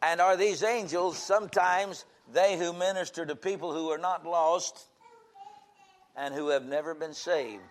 And 0.02 0.22
are 0.22 0.38
these 0.38 0.64
angels 0.64 1.18
sometimes 1.18 2.06
they 2.32 2.58
who 2.58 2.74
minister 2.74 3.26
to 3.26 3.36
people 3.36 3.74
who 3.74 3.90
are 3.90 3.98
not 3.98 4.26
lost 4.26 4.89
and 6.20 6.34
who 6.34 6.50
have 6.50 6.66
never 6.66 6.94
been 6.94 7.14
saved? 7.14 7.64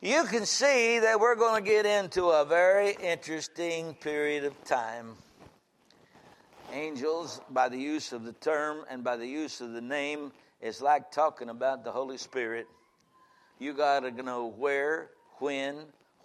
You 0.00 0.24
can 0.24 0.46
see 0.46 0.98
that 1.00 1.20
we're 1.20 1.36
going 1.36 1.62
to 1.62 1.70
get 1.70 1.84
into 1.84 2.30
a 2.30 2.46
very 2.46 2.96
interesting 3.02 3.92
period 3.94 4.44
of 4.44 4.64
time. 4.64 5.16
Angels, 6.72 7.42
by 7.50 7.68
the 7.68 7.76
use 7.76 8.12
of 8.12 8.24
the 8.24 8.32
term 8.32 8.86
and 8.88 9.04
by 9.04 9.16
the 9.16 9.26
use 9.26 9.60
of 9.60 9.72
the 9.72 9.82
name, 9.82 10.32
is 10.62 10.80
like 10.80 11.12
talking 11.12 11.50
about 11.50 11.84
the 11.84 11.92
Holy 11.92 12.16
Spirit. 12.16 12.66
You 13.58 13.74
got 13.74 14.00
to 14.00 14.10
know 14.10 14.46
where, 14.46 15.10
when, 15.40 15.76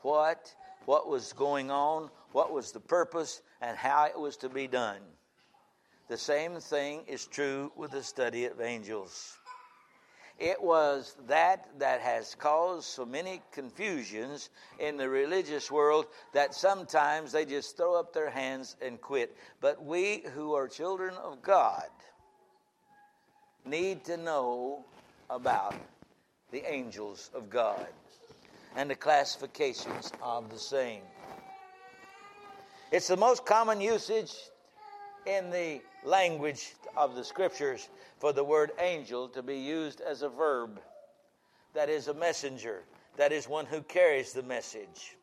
what, 0.02 0.56
what 0.86 1.10
was 1.10 1.34
going 1.34 1.70
on, 1.72 2.10
what 2.32 2.54
was 2.54 2.72
the 2.72 2.80
purpose, 2.80 3.42
and 3.60 3.76
how 3.76 4.06
it 4.06 4.18
was 4.18 4.38
to 4.38 4.48
be 4.50 4.68
done. 4.68 5.02
The 6.08 6.18
same 6.18 6.60
thing 6.60 7.04
is 7.08 7.26
true 7.26 7.72
with 7.76 7.92
the 7.92 8.04
study 8.04 8.46
of 8.46 8.62
angels. 8.62 9.38
It 10.38 10.62
was 10.62 11.16
that 11.28 11.68
that 11.80 12.02
has 12.02 12.36
caused 12.36 12.86
so 12.86 13.06
many 13.06 13.42
confusions 13.52 14.50
in 14.80 14.98
the 14.98 15.10
religious 15.10 15.72
world 15.72 16.08
that 16.34 16.54
sometimes 16.54 17.32
they 17.32 17.46
just 17.46 17.78
throw 17.78 17.96
up 17.96 18.14
their 18.14 18.30
hands 18.30 18.76
and 18.82 19.00
quit. 19.00 19.36
But 19.62 19.84
we 19.84 20.24
who 20.34 20.54
are 20.54 20.68
children 20.68 21.16
of 21.16 21.42
God 21.42 21.88
need 23.66 24.04
to 24.06 24.18
know 24.18 24.86
about 25.30 25.76
the 26.52 26.70
angels 26.70 27.32
of 27.34 27.50
God 27.50 27.88
and 28.76 28.90
the 28.90 28.96
classifications 28.96 30.12
of 30.22 30.50
the 30.50 30.60
same. 30.60 31.02
It's 32.92 33.08
the 33.08 33.18
most 33.18 33.46
common 33.46 33.80
usage 33.80 34.34
in 35.26 35.50
the 35.50 35.82
language 36.04 36.74
of 36.96 37.16
the 37.16 37.24
scriptures 37.24 37.90
for 38.20 38.34
the 38.34 38.44
word 38.44 38.72
angel 38.80 39.28
to 39.30 39.42
be 39.42 39.58
used 39.58 40.02
as 40.02 40.22
a 40.22 40.30
verb. 40.30 40.80
That 41.74 41.90
is 41.90 42.08
a 42.08 42.14
messenger, 42.14 42.84
that 43.18 43.32
is 43.32 43.48
one 43.48 43.66
who 43.66 43.82
carries 43.82 44.34
the 44.34 44.44
message. 44.44 45.16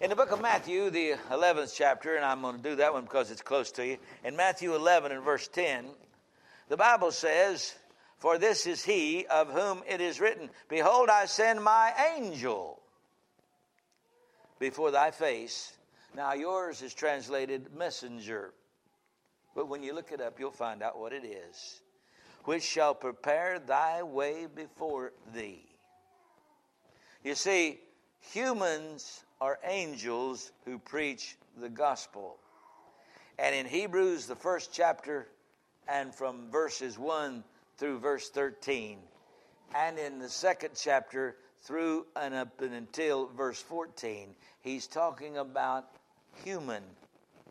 In 0.00 0.08
the 0.08 0.16
book 0.16 0.32
of 0.32 0.40
Matthew, 0.40 0.88
the 0.90 1.14
11th 1.30 1.74
chapter, 1.76 2.16
and 2.16 2.24
I'm 2.24 2.40
going 2.40 2.56
to 2.56 2.62
do 2.62 2.76
that 2.76 2.92
one 2.92 3.04
because 3.04 3.30
it's 3.30 3.42
close 3.42 3.70
to 3.72 3.86
you, 3.86 3.98
in 4.24 4.34
Matthew 4.34 4.74
11 4.74 5.12
and 5.12 5.22
verse 5.22 5.46
10, 5.48 5.86
the 6.68 6.76
Bible 6.76 7.12
says, 7.12 7.74
For 8.18 8.38
this 8.38 8.66
is 8.66 8.82
he 8.82 9.26
of 9.26 9.50
whom 9.50 9.82
it 9.86 10.00
is 10.00 10.18
written, 10.18 10.48
Behold, 10.68 11.10
I 11.10 11.26
send 11.26 11.62
my 11.62 11.92
angel 12.16 12.80
before 14.58 14.90
thy 14.90 15.10
face. 15.10 15.72
Now, 16.16 16.32
yours 16.32 16.82
is 16.82 16.92
translated 16.92 17.74
messenger. 17.76 18.52
But 19.54 19.68
when 19.68 19.82
you 19.82 19.94
look 19.94 20.12
it 20.12 20.20
up, 20.20 20.38
you'll 20.38 20.50
find 20.50 20.82
out 20.82 20.98
what 20.98 21.12
it 21.12 21.24
is. 21.24 21.82
Which 22.44 22.62
shall 22.62 22.94
prepare 22.94 23.58
thy 23.58 24.02
way 24.02 24.46
before 24.52 25.12
thee. 25.34 25.66
You 27.22 27.34
see, 27.34 27.80
humans 28.20 29.24
are 29.40 29.58
angels 29.64 30.52
who 30.64 30.78
preach 30.78 31.36
the 31.60 31.68
gospel. 31.68 32.38
And 33.38 33.54
in 33.54 33.66
Hebrews, 33.66 34.26
the 34.26 34.36
first 34.36 34.70
chapter, 34.72 35.28
and 35.88 36.14
from 36.14 36.50
verses 36.50 36.98
1 36.98 37.44
through 37.76 37.98
verse 37.98 38.28
13, 38.30 38.98
and 39.74 39.98
in 39.98 40.18
the 40.18 40.28
second 40.28 40.70
chapter 40.74 41.36
through 41.62 42.06
and 42.16 42.34
up 42.34 42.60
and 42.60 42.74
until 42.74 43.26
verse 43.28 43.60
14, 43.60 44.34
he's 44.60 44.86
talking 44.86 45.36
about 45.36 45.99
human 46.44 46.82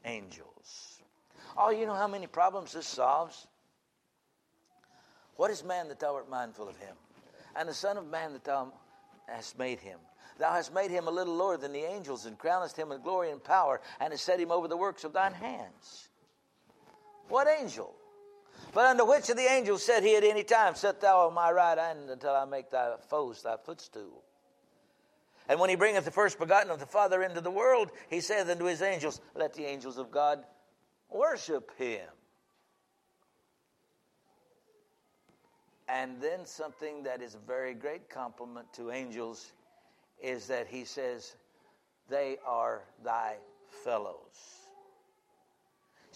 angels. 0.06 1.02
Oh, 1.58 1.71
you 1.71 1.86
know 1.86 1.95
how 1.95 2.08
many 2.08 2.28
problems 2.28 2.73
this 2.73 2.88
solves? 2.88 3.47
What 5.36 5.52
is 5.52 5.63
man 5.63 5.88
that 5.88 5.99
thou 5.99 6.15
art 6.15 6.30
mindful 6.30 6.67
of 6.67 6.78
him? 6.78 6.95
And 7.56 7.67
the 7.67 7.73
Son 7.73 7.97
of 7.97 8.08
Man 8.08 8.34
that 8.34 8.43
thou 8.43 8.71
hast 9.28 9.58
made 9.58 9.80
him. 9.80 9.99
Thou 10.38 10.52
hast 10.52 10.73
made 10.73 10.91
him 10.91 11.08
a 11.08 11.12
little 11.12 11.36
lower 11.36 11.58
than 11.58 11.73
the 11.73 11.84
angels, 11.84 12.25
and 12.25 12.38
crownest 12.38 12.78
him 12.78 12.89
with 12.89 13.04
glory 13.04 13.32
and 13.32 13.43
power, 13.43 13.82
and 13.99 14.13
hast 14.13 14.23
set 14.23 14.39
him 14.39 14.52
over 14.52 14.67
the 14.67 14.78
works 14.78 15.04
of 15.04 15.13
thine 15.13 15.34
hands. 15.34 16.10
What 17.28 17.47
angel? 17.47 17.93
But 18.73 18.86
unto 18.86 19.06
which 19.06 19.30
of 19.30 19.38
the 19.38 19.49
angels 19.49 19.84
said 19.84 20.04
he 20.04 20.15
at 20.15 20.23
any 20.23 20.43
time, 20.43 20.75
Set 20.75 21.02
thou 21.02 21.28
on 21.28 21.34
my 21.34 21.52
right 21.52 21.78
hand 21.78 22.10
until 22.10 22.36
I 22.36 22.45
make 22.45 22.69
thy 22.69 22.95
foes 23.10 23.41
thy 23.41 23.58
footstool? 23.58 24.23
And 25.49 25.59
when 25.59 25.71
he 25.71 25.75
bringeth 25.75 26.05
the 26.05 26.12
first 26.12 26.38
begotten 26.38 26.69
of 26.69 26.79
the 26.79 26.85
Father 26.85 27.23
into 27.23 27.41
the 27.41 27.49
world, 27.49 27.89
he 28.09 28.21
saith 28.21 28.47
unto 28.47 28.65
his 28.65 28.83
angels, 28.83 29.19
Let 29.35 29.55
the 29.55 29.65
angels 29.65 29.97
of 29.97 30.12
God 30.12 30.45
worship 31.09 31.71
him. 31.77 32.07
And 35.88 36.21
then 36.21 36.45
something 36.45 37.01
that 37.03 37.23
is 37.23 37.33
a 37.33 37.39
very 37.39 37.73
great 37.73 38.12
compliment 38.12 38.71
to 38.73 38.91
angels 38.91 39.51
is 40.21 40.45
that 40.47 40.67
he 40.67 40.85
says, 40.85 41.35
They 42.09 42.38
are 42.45 42.83
thy 43.03 43.38
fellows. 43.83 44.58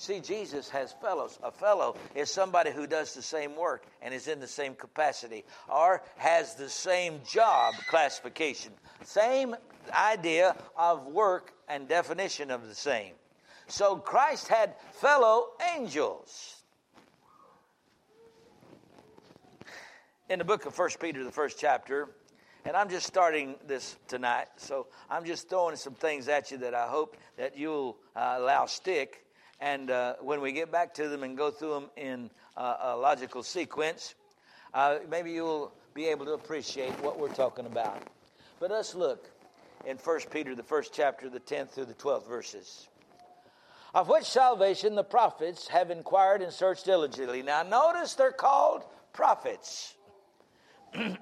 See, 0.04 0.20
Jesus 0.20 0.69
has 0.71 0.92
fellows. 0.92 1.40
A 1.44 1.50
fellow 1.50 1.96
is 2.13 2.30
somebody 2.30 2.71
who 2.71 2.86
does 2.86 3.13
the 3.13 3.21
same 3.21 3.56
work 3.56 3.86
and 4.02 4.13
is 4.13 4.27
in 4.27 4.42
the 4.42 4.48
same 4.48 4.75
capacity 4.75 5.46
or 5.69 6.04
has 6.17 6.56
the 6.56 6.67
same 6.67 7.21
job 7.25 7.73
classification. 7.88 8.73
Same 9.06 9.56
idea 9.94 10.58
of 10.75 11.08
work 11.08 11.54
and 11.69 11.88
definition 11.88 12.52
of 12.52 12.67
the 12.67 12.75
same. 12.75 13.13
So 13.67 13.96
Christ 13.96 14.50
had 14.50 14.75
fellow 14.92 15.52
angels. 15.73 16.63
In 20.27 20.38
the 20.38 20.44
book 20.44 20.65
of 20.65 20.75
First 20.75 21.00
Peter, 21.00 21.23
the 21.23 21.32
first 21.32 21.58
chapter, 21.58 22.10
and 22.65 22.75
I'm 22.75 22.90
just 22.90 23.08
starting 23.08 23.56
this 23.67 23.96
tonight, 24.10 24.48
so 24.58 24.88
I'm 25.10 25.23
just 25.23 25.48
throwing 25.48 25.77
some 25.77 25.94
things 25.94 26.27
at 26.27 26.52
you 26.52 26.58
that 26.58 26.73
I 26.73 26.88
hope 26.88 27.15
that 27.38 27.58
you'll 27.58 27.96
uh, 28.17 28.36
allow 28.40 28.65
stick. 28.65 29.21
And 29.60 29.91
uh, 29.91 30.15
when 30.21 30.41
we 30.41 30.51
get 30.51 30.71
back 30.71 30.93
to 30.95 31.08
them 31.08 31.23
and 31.23 31.37
go 31.37 31.51
through 31.51 31.73
them 31.73 31.89
in 31.95 32.29
uh, 32.58 32.77
a 32.81 32.97
logical 32.97 33.43
sequence, 33.43 34.15
uh, 34.73 34.99
maybe 35.10 35.31
you'll 35.31 35.71
be 35.93 36.06
able 36.08 36.25
to 36.25 36.33
appreciate 36.33 36.91
what 37.01 37.19
we're 37.19 37.33
talking 37.33 37.65
about. 37.65 38.01
But 38.60 38.71
let's 38.71 38.95
look 38.95 39.29
in 39.85 39.97
First 39.97 40.29
Peter, 40.31 40.56
the 40.56 40.63
first 40.63 40.93
chapter, 40.93 41.29
the 41.29 41.39
10th 41.39 41.69
through 41.69 41.85
the 41.85 41.93
12th 41.93 42.27
verses 42.27 42.87
of 43.93 44.10
which 44.10 44.23
salvation 44.25 44.95
the 44.95 45.04
prophets 45.04 45.67
have 45.67 45.91
inquired 45.91 46.41
and 46.41 46.51
searched 46.51 46.85
diligently. 46.85 47.43
Now, 47.43 47.63
notice 47.63 48.15
they're 48.15 48.31
called 48.31 48.83
prophets. 49.13 49.93
the 50.93 51.17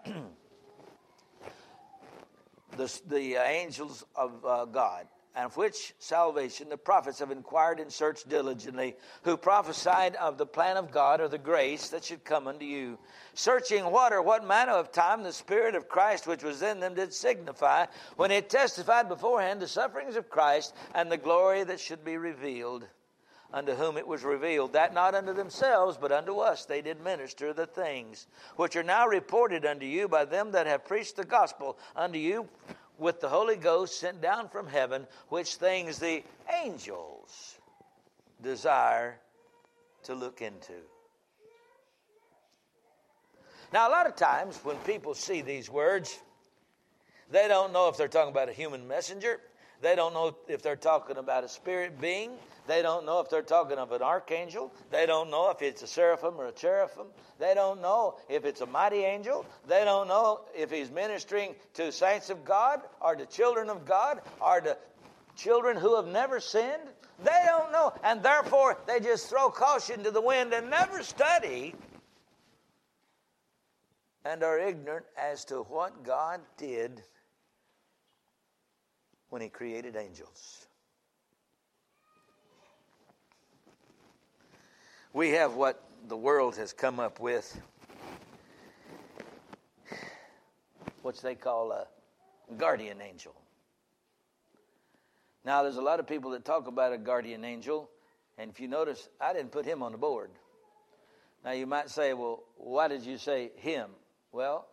the, 2.77 3.01
the 3.07 3.37
uh, 3.37 3.43
angels 3.43 4.05
of 4.15 4.45
uh, 4.45 4.65
God, 4.65 5.07
and 5.35 5.45
of 5.45 5.55
which 5.55 5.93
salvation 5.97 6.67
the 6.67 6.77
prophets 6.77 7.19
have 7.19 7.31
inquired 7.31 7.79
and 7.79 7.91
searched 7.91 8.27
diligently, 8.27 8.95
who 9.23 9.37
prophesied 9.37 10.15
of 10.17 10.37
the 10.37 10.45
plan 10.45 10.75
of 10.75 10.91
God 10.91 11.21
or 11.21 11.29
the 11.29 11.37
grace 11.37 11.89
that 11.89 12.03
should 12.03 12.25
come 12.25 12.47
unto 12.47 12.65
you. 12.65 12.97
Searching 13.33 13.85
what 13.85 14.11
or 14.11 14.21
what 14.21 14.45
manner 14.45 14.73
of 14.73 14.91
time 14.91 15.23
the 15.23 15.31
Spirit 15.31 15.73
of 15.75 15.87
Christ 15.87 16.27
which 16.27 16.43
was 16.43 16.61
in 16.61 16.81
them 16.81 16.95
did 16.95 17.13
signify, 17.13 17.85
when 18.17 18.29
it 18.29 18.49
testified 18.49 19.07
beforehand 19.07 19.61
the 19.61 19.67
sufferings 19.67 20.17
of 20.17 20.29
Christ 20.29 20.75
and 20.93 21.09
the 21.09 21.17
glory 21.17 21.63
that 21.63 21.79
should 21.79 22.03
be 22.03 22.17
revealed 22.17 22.85
unto 23.53 23.73
whom 23.73 23.97
it 23.97 24.07
was 24.07 24.23
revealed, 24.23 24.73
that 24.73 24.93
not 24.93 25.15
unto 25.15 25.33
themselves, 25.33 25.97
but 25.97 26.11
unto 26.11 26.39
us 26.39 26.65
they 26.65 26.81
did 26.81 27.01
minister 27.01 27.53
the 27.53 27.65
things 27.65 28.27
which 28.55 28.75
are 28.75 28.83
now 28.83 29.07
reported 29.07 29.65
unto 29.65 29.85
you 29.85 30.07
by 30.07 30.25
them 30.25 30.51
that 30.51 30.67
have 30.67 30.85
preached 30.85 31.15
the 31.15 31.25
gospel 31.25 31.77
unto 31.95 32.17
you 32.17 32.47
with 33.01 33.19
the 33.19 33.27
Holy 33.27 33.55
Ghost 33.55 33.99
sent 33.99 34.21
down 34.21 34.47
from 34.47 34.67
heaven, 34.67 35.07
which 35.29 35.55
things 35.55 35.97
the 35.97 36.23
angels 36.63 37.57
desire 38.43 39.17
to 40.03 40.13
look 40.13 40.41
into. 40.41 40.73
Now, 43.73 43.89
a 43.89 43.91
lot 43.91 44.05
of 44.05 44.15
times 44.15 44.59
when 44.63 44.75
people 44.77 45.15
see 45.15 45.41
these 45.41 45.67
words, 45.67 46.19
they 47.31 47.47
don't 47.47 47.73
know 47.73 47.89
if 47.89 47.97
they're 47.97 48.07
talking 48.07 48.31
about 48.31 48.49
a 48.49 48.53
human 48.53 48.87
messenger. 48.87 49.39
They 49.81 49.95
don't 49.95 50.13
know 50.13 50.35
if 50.47 50.61
they're 50.61 50.75
talking 50.75 51.17
about 51.17 51.43
a 51.43 51.49
spirit 51.49 51.99
being. 51.99 52.31
They 52.71 52.81
don't 52.81 53.05
know 53.05 53.19
if 53.19 53.29
they're 53.29 53.41
talking 53.41 53.77
of 53.77 53.91
an 53.91 54.01
archangel. 54.01 54.73
They 54.91 55.05
don't 55.05 55.29
know 55.29 55.49
if 55.49 55.61
it's 55.61 55.81
a 55.81 55.87
seraphim 55.87 56.35
or 56.37 56.45
a 56.45 56.53
cherubim. 56.53 57.07
They 57.37 57.53
don't 57.53 57.81
know 57.81 58.15
if 58.29 58.45
it's 58.45 58.61
a 58.61 58.65
mighty 58.65 59.03
angel. 59.03 59.45
They 59.67 59.83
don't 59.83 60.07
know 60.07 60.45
if 60.55 60.71
he's 60.71 60.89
ministering 60.89 61.53
to 61.73 61.91
saints 61.91 62.29
of 62.29 62.45
God 62.45 62.79
or 63.01 63.13
to 63.17 63.25
children 63.25 63.69
of 63.69 63.85
God 63.85 64.21
or 64.39 64.61
to 64.61 64.77
children 65.35 65.75
who 65.75 65.97
have 65.97 66.07
never 66.07 66.39
sinned. 66.39 66.87
They 67.21 67.43
don't 67.45 67.73
know. 67.73 67.91
And 68.05 68.23
therefore, 68.23 68.77
they 68.87 69.01
just 69.01 69.27
throw 69.27 69.49
caution 69.49 70.05
to 70.05 70.11
the 70.11 70.21
wind 70.21 70.53
and 70.53 70.69
never 70.69 71.03
study 71.03 71.75
and 74.23 74.43
are 74.43 74.57
ignorant 74.57 75.07
as 75.17 75.43
to 75.45 75.63
what 75.63 76.05
God 76.05 76.39
did 76.55 77.03
when 79.27 79.41
he 79.41 79.49
created 79.49 79.97
angels. 79.97 80.67
We 85.13 85.31
have 85.31 85.55
what 85.55 85.83
the 86.07 86.15
world 86.15 86.55
has 86.55 86.71
come 86.71 86.97
up 86.97 87.19
with, 87.19 87.59
what 91.01 91.17
they 91.17 91.35
call 91.35 91.73
a 91.73 91.85
guardian 92.57 93.01
angel. 93.01 93.35
Now, 95.43 95.63
there's 95.63 95.75
a 95.75 95.81
lot 95.81 95.99
of 95.99 96.07
people 96.07 96.31
that 96.31 96.45
talk 96.45 96.67
about 96.67 96.93
a 96.93 96.97
guardian 96.97 97.43
angel, 97.43 97.89
and 98.37 98.49
if 98.49 98.61
you 98.61 98.69
notice, 98.69 99.09
I 99.19 99.33
didn't 99.33 99.51
put 99.51 99.65
him 99.65 99.83
on 99.83 99.91
the 99.91 99.97
board. 99.97 100.31
Now, 101.43 101.51
you 101.51 101.67
might 101.67 101.89
say, 101.89 102.13
well, 102.13 102.43
why 102.55 102.87
did 102.87 103.05
you 103.05 103.17
say 103.17 103.51
him? 103.57 103.89
Well, 104.31 104.65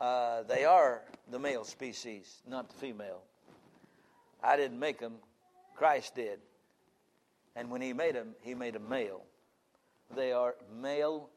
uh, 0.00 0.42
they 0.42 0.64
are 0.64 1.02
the 1.30 1.38
male 1.38 1.62
species, 1.62 2.42
not 2.48 2.70
the 2.70 2.74
female. 2.74 3.22
I 4.42 4.56
didn't 4.56 4.80
make 4.80 4.98
them, 4.98 5.14
Christ 5.76 6.16
did. 6.16 6.40
And 7.56 7.70
when 7.70 7.80
he 7.80 7.94
made 7.94 8.14
them, 8.14 8.34
he 8.42 8.54
made 8.54 8.74
them 8.74 8.88
male. 8.88 9.22
They 10.14 10.32
are 10.32 10.54
male 10.80 11.30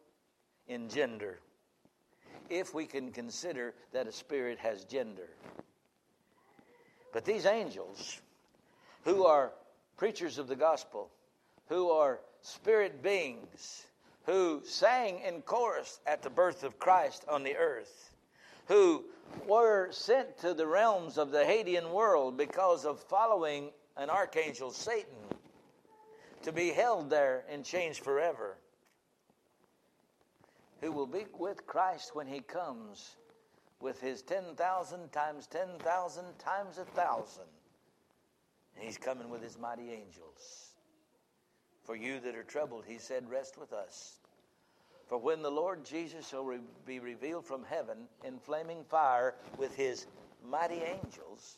in 0.67 0.89
gender. 0.89 1.39
If 2.49 2.73
we 2.73 2.85
can 2.85 3.11
consider 3.11 3.73
that 3.93 4.05
a 4.05 4.11
spirit 4.11 4.59
has 4.59 4.83
gender. 4.83 5.29
But 7.13 7.25
these 7.25 7.45
angels, 7.45 8.21
who 9.05 9.25
are 9.25 9.51
preachers 9.97 10.37
of 10.37 10.47
the 10.47 10.55
gospel, 10.55 11.09
who 11.69 11.89
are 11.89 12.19
spirit 12.41 13.01
beings, 13.01 13.85
who 14.25 14.61
sang 14.65 15.21
in 15.21 15.41
chorus 15.41 15.99
at 16.05 16.21
the 16.21 16.29
birth 16.29 16.63
of 16.63 16.77
Christ 16.79 17.23
on 17.29 17.43
the 17.43 17.55
earth, 17.55 18.11
who 18.67 19.05
were 19.47 19.89
sent 19.91 20.37
to 20.39 20.53
the 20.53 20.67
realms 20.67 21.17
of 21.17 21.31
the 21.31 21.43
Hadean 21.43 21.91
world 21.91 22.37
because 22.37 22.85
of 22.85 22.99
following 22.99 23.71
an 23.97 24.09
archangel, 24.09 24.71
Satan, 24.71 25.18
to 26.49 26.55
be 26.55 26.69
held 26.69 27.11
there 27.11 27.43
and 27.47 27.63
changed 27.63 27.99
forever, 27.99 28.57
who 30.81 30.91
will 30.91 31.05
be 31.05 31.25
with 31.37 31.67
Christ 31.67 32.15
when 32.15 32.25
he 32.25 32.39
comes 32.39 33.17
with 33.79 34.01
his 34.01 34.23
10,000 34.23 35.11
times 35.11 35.45
10,000 35.45 36.23
times 36.39 36.79
a 36.79 36.85
thousand. 36.85 37.43
And 38.75 38.83
he's 38.83 38.97
coming 38.97 39.29
with 39.29 39.43
his 39.43 39.59
mighty 39.59 39.91
angels. 39.91 40.73
For 41.83 41.95
you 41.95 42.19
that 42.21 42.35
are 42.35 42.43
troubled, 42.43 42.83
he 42.87 42.97
said, 42.97 43.29
rest 43.29 43.59
with 43.59 43.71
us. 43.71 44.17
For 45.07 45.19
when 45.19 45.43
the 45.43 45.51
Lord 45.51 45.85
Jesus 45.85 46.27
shall 46.27 46.45
re- 46.45 46.57
be 46.83 46.99
revealed 46.99 47.45
from 47.45 47.63
heaven 47.63 48.07
in 48.23 48.39
flaming 48.39 48.83
fire 48.85 49.35
with 49.59 49.75
his 49.75 50.07
mighty 50.43 50.81
angels, 50.81 51.57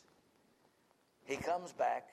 he 1.24 1.36
comes 1.36 1.72
back 1.72 2.10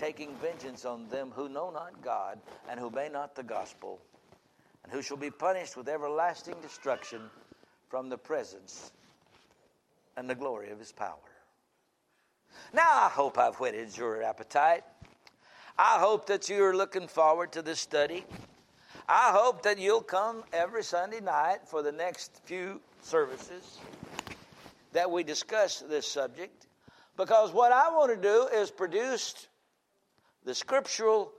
taking 0.00 0.34
vengeance 0.36 0.86
on 0.86 1.06
them 1.10 1.30
who 1.36 1.46
know 1.50 1.70
not 1.70 2.02
God 2.02 2.38
and 2.70 2.80
who 2.80 2.86
obey 2.86 3.10
not 3.12 3.34
the 3.34 3.42
gospel, 3.42 4.00
and 4.82 4.90
who 4.90 5.02
shall 5.02 5.18
be 5.18 5.30
punished 5.30 5.76
with 5.76 5.90
everlasting 5.90 6.54
destruction 6.62 7.20
from 7.90 8.08
the 8.08 8.16
presence 8.16 8.92
and 10.16 10.28
the 10.28 10.34
glory 10.34 10.70
of 10.70 10.78
his 10.78 10.90
power. 10.90 11.18
Now, 12.72 12.88
I 12.88 13.10
hope 13.10 13.36
I've 13.36 13.56
whetted 13.56 13.94
your 13.94 14.22
appetite. 14.22 14.84
I 15.76 15.98
hope 15.98 16.26
that 16.28 16.48
you're 16.48 16.74
looking 16.74 17.06
forward 17.06 17.52
to 17.52 17.60
this 17.60 17.80
study. 17.80 18.24
I 19.06 19.32
hope 19.32 19.62
that 19.64 19.78
you'll 19.78 20.00
come 20.00 20.44
every 20.54 20.82
Sunday 20.82 21.20
night 21.20 21.58
for 21.66 21.82
the 21.82 21.92
next 21.92 22.40
few 22.44 22.80
services 23.02 23.78
that 24.92 25.10
we 25.10 25.24
discuss 25.24 25.80
this 25.80 26.06
subject 26.06 26.68
because 27.18 27.52
what 27.52 27.70
I 27.70 27.90
want 27.90 28.10
to 28.14 28.16
do 28.16 28.48
is 28.54 28.70
produce 28.70 29.48
the 30.44 30.54
scriptural 30.54 31.32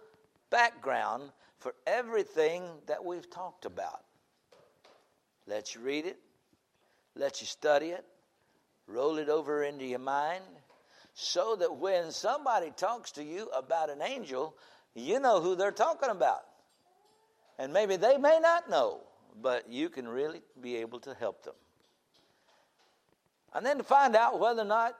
background 0.49 1.32
for 1.60 1.74
everything 1.86 2.64
that 2.88 3.04
we've 3.04 3.30
talked 3.30 3.66
about. 3.66 4.02
Let 5.47 5.76
you 5.76 5.82
read 5.82 6.06
it, 6.06 6.20
let 7.16 7.41
you 7.41 7.47
study 7.47 7.88
it, 7.88 8.06
roll 8.88 9.18
it 9.18 9.30
over 9.30 9.64
into 9.64 9.86
your 9.86 9.99
mind, 9.99 10.43
so 11.14 11.56
that 11.58 11.78
when 11.78 12.12
somebody 12.12 12.72
talks 12.76 13.12
to 13.12 13.24
you 13.24 13.47
about 13.49 13.89
an 13.89 14.02
angel, 14.02 14.56
you 14.95 15.20
know 15.20 15.41
who 15.41 15.56
they're 15.56 15.72
talking 15.72 16.10
about. 16.10 16.43
And 17.60 17.74
maybe 17.74 17.95
they 17.95 18.18
may 18.18 18.39
not 18.41 18.70
know, 18.70 19.02
but 19.41 19.70
you 19.70 19.89
can 19.89 20.08
really 20.08 20.41
be 20.62 20.78
able 20.78 20.99
to 21.02 21.14
help 21.14 21.43
them. 21.43 21.54
And 23.54 23.66
then 23.66 23.78
to 23.78 23.84
find 23.84 24.16
out 24.16 24.39
whether 24.39 24.62
or 24.62 24.66
not 24.66 24.95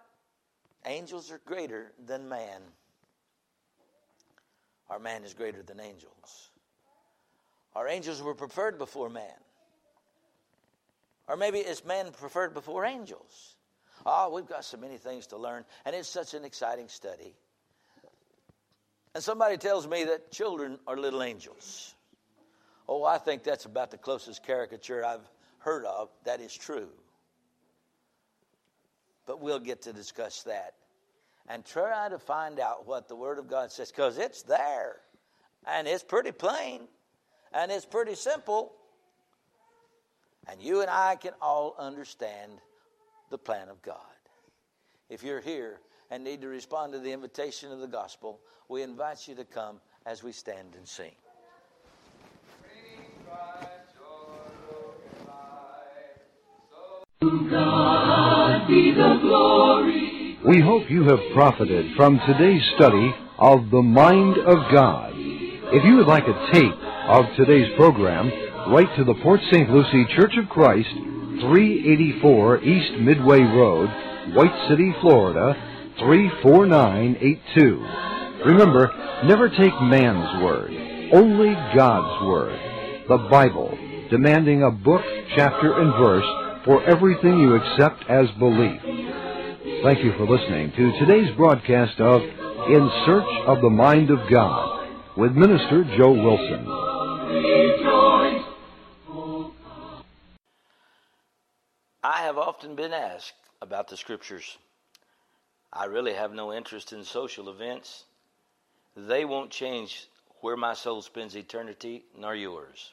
angels 0.86 1.32
are 1.32 1.42
greater 1.46 1.94
than 2.06 2.28
man. 2.28 2.62
Our 4.92 5.00
man 5.00 5.24
is 5.24 5.34
greater 5.34 5.64
than 5.64 5.80
angels. 5.80 6.52
Our 7.76 7.88
angels 7.88 8.22
were 8.22 8.36
preferred 8.36 8.78
before 8.78 9.10
man. 9.10 9.24
Or 11.30 11.38
maybe 11.38 11.60
it's 11.60 11.86
man 11.86 12.12
preferred 12.12 12.54
before 12.54 12.84
angels. 12.84 13.56
Oh, 14.06 14.34
we've 14.36 14.46
got 14.46 14.66
so 14.66 14.76
many 14.76 14.98
things 14.98 15.28
to 15.28 15.38
learn, 15.38 15.64
and 15.86 15.96
it's 15.96 16.10
such 16.10 16.34
an 16.34 16.44
exciting 16.44 16.90
study. 16.90 17.34
And 19.16 19.24
somebody 19.24 19.56
tells 19.56 19.88
me 19.88 20.04
that 20.06 20.30
children 20.30 20.78
are 20.86 20.98
little 20.98 21.24
angels. 21.24 21.96
Oh, 22.90 23.06
I 23.06 23.18
think 23.18 23.44
that's 23.44 23.64
about 23.64 23.92
the 23.92 23.98
closest 23.98 24.46
caricature 24.46 25.06
I've 25.06 25.30
heard 25.60 25.86
of 25.86 26.10
that 26.26 26.42
is 26.42 26.54
true. 26.54 26.90
But 29.26 29.40
we'll 29.40 29.60
get 29.60 29.84
to 29.84 29.94
discuss 29.94 30.44
that 30.44 30.74
and 31.52 31.66
try 31.66 32.08
to 32.08 32.18
find 32.18 32.62
out 32.62 32.88
what 32.88 33.10
the 33.10 33.16
Word 33.16 33.38
of 33.38 33.50
God 33.50 33.74
says 33.74 33.92
because 33.92 34.18
it's 34.18 34.42
there 34.44 34.96
and 35.68 35.86
it's 35.86 36.02
pretty 36.02 36.32
plain 36.32 36.88
and 37.52 37.70
it's 37.70 37.86
pretty 37.86 38.16
simple. 38.16 38.72
And 40.48 40.62
you 40.62 40.80
and 40.80 40.90
I 40.90 41.18
can 41.18 41.34
all 41.42 41.76
understand 41.78 42.54
the 43.30 43.38
plan 43.38 43.68
of 43.68 43.82
God. 43.82 43.98
If 45.10 45.24
you're 45.24 45.42
here 45.42 45.82
and 46.10 46.24
need 46.24 46.40
to 46.42 46.48
respond 46.48 46.94
to 46.94 47.00
the 47.00 47.12
invitation 47.12 47.70
of 47.74 47.80
the 47.80 47.88
gospel, 47.88 48.40
we 48.70 48.82
invite 48.82 49.28
you 49.28 49.36
to 49.36 49.44
come 49.44 49.82
as 50.06 50.24
we 50.24 50.32
stand 50.32 50.76
and 50.78 50.88
sing. 50.88 51.12
We 60.52 60.60
hope 60.60 60.92
you 60.92 61.04
have 61.04 61.32
profited 61.34 61.96
from 61.96 62.20
today's 62.28 62.62
study 62.76 63.16
of 63.40 63.72
the 63.72 63.82
Mind 63.82 64.38
of 64.38 64.58
God. 64.74 65.14
If 65.16 65.86
you 65.86 65.96
would 65.96 66.08
like 66.08 66.28
a 66.28 66.52
tape 66.52 66.76
of 67.08 67.24
today's 67.38 67.74
program, 67.78 68.30
write 68.68 68.94
to 68.98 69.06
the 69.06 69.14
Port 69.24 69.40
St. 69.50 69.70
Lucie 69.70 70.06
Church 70.14 70.36
of 70.36 70.50
Christ, 70.50 70.90
384 70.92 72.64
East 72.66 73.00
Midway 73.00 73.40
Road, 73.40 73.88
White 74.36 74.68
City, 74.68 74.94
Florida 75.00 75.56
34982. 76.00 78.44
Remember, 78.46 78.92
never 79.24 79.48
take 79.48 79.82
man's 79.82 80.44
word, 80.44 80.74
only 81.14 81.54
God's 81.74 82.28
word, 82.28 82.60
the 83.08 83.20
Bible, 83.32 83.78
demanding 84.10 84.64
a 84.64 84.72
book, 84.72 85.04
chapter, 85.34 85.80
and 85.80 85.94
verse 85.94 86.28
for 86.66 86.84
everything 86.84 87.40
you 87.40 87.56
accept 87.56 88.04
as 88.10 88.30
belief. 88.38 88.82
Thank 89.84 90.04
you 90.04 90.12
for 90.16 90.28
listening 90.28 90.72
to 90.74 91.00
today's 91.00 91.36
broadcast 91.36 92.00
of 92.00 92.22
In 92.22 92.92
Search 93.04 93.48
of 93.48 93.62
the 93.62 93.70
Mind 93.72 94.12
of 94.12 94.30
God 94.30 94.88
with 95.18 95.32
Minister 95.32 95.84
Joe 95.98 96.12
Wilson. 96.12 96.68
I 102.04 102.22
have 102.22 102.38
often 102.38 102.76
been 102.76 102.94
asked 102.94 103.34
about 103.60 103.88
the 103.88 103.98
Scriptures. 103.98 104.56
I 105.74 105.86
really 105.86 106.14
have 106.14 106.32
no 106.32 106.54
interest 106.54 106.94
in 106.94 107.04
social 107.04 107.50
events. 107.50 108.04
They 108.96 109.26
won't 109.26 109.50
change 109.50 110.08
where 110.42 110.58
my 110.58 110.76
soul 110.76 111.02
spends 111.02 111.36
eternity, 111.36 112.04
nor 112.16 112.36
yours. 112.36 112.92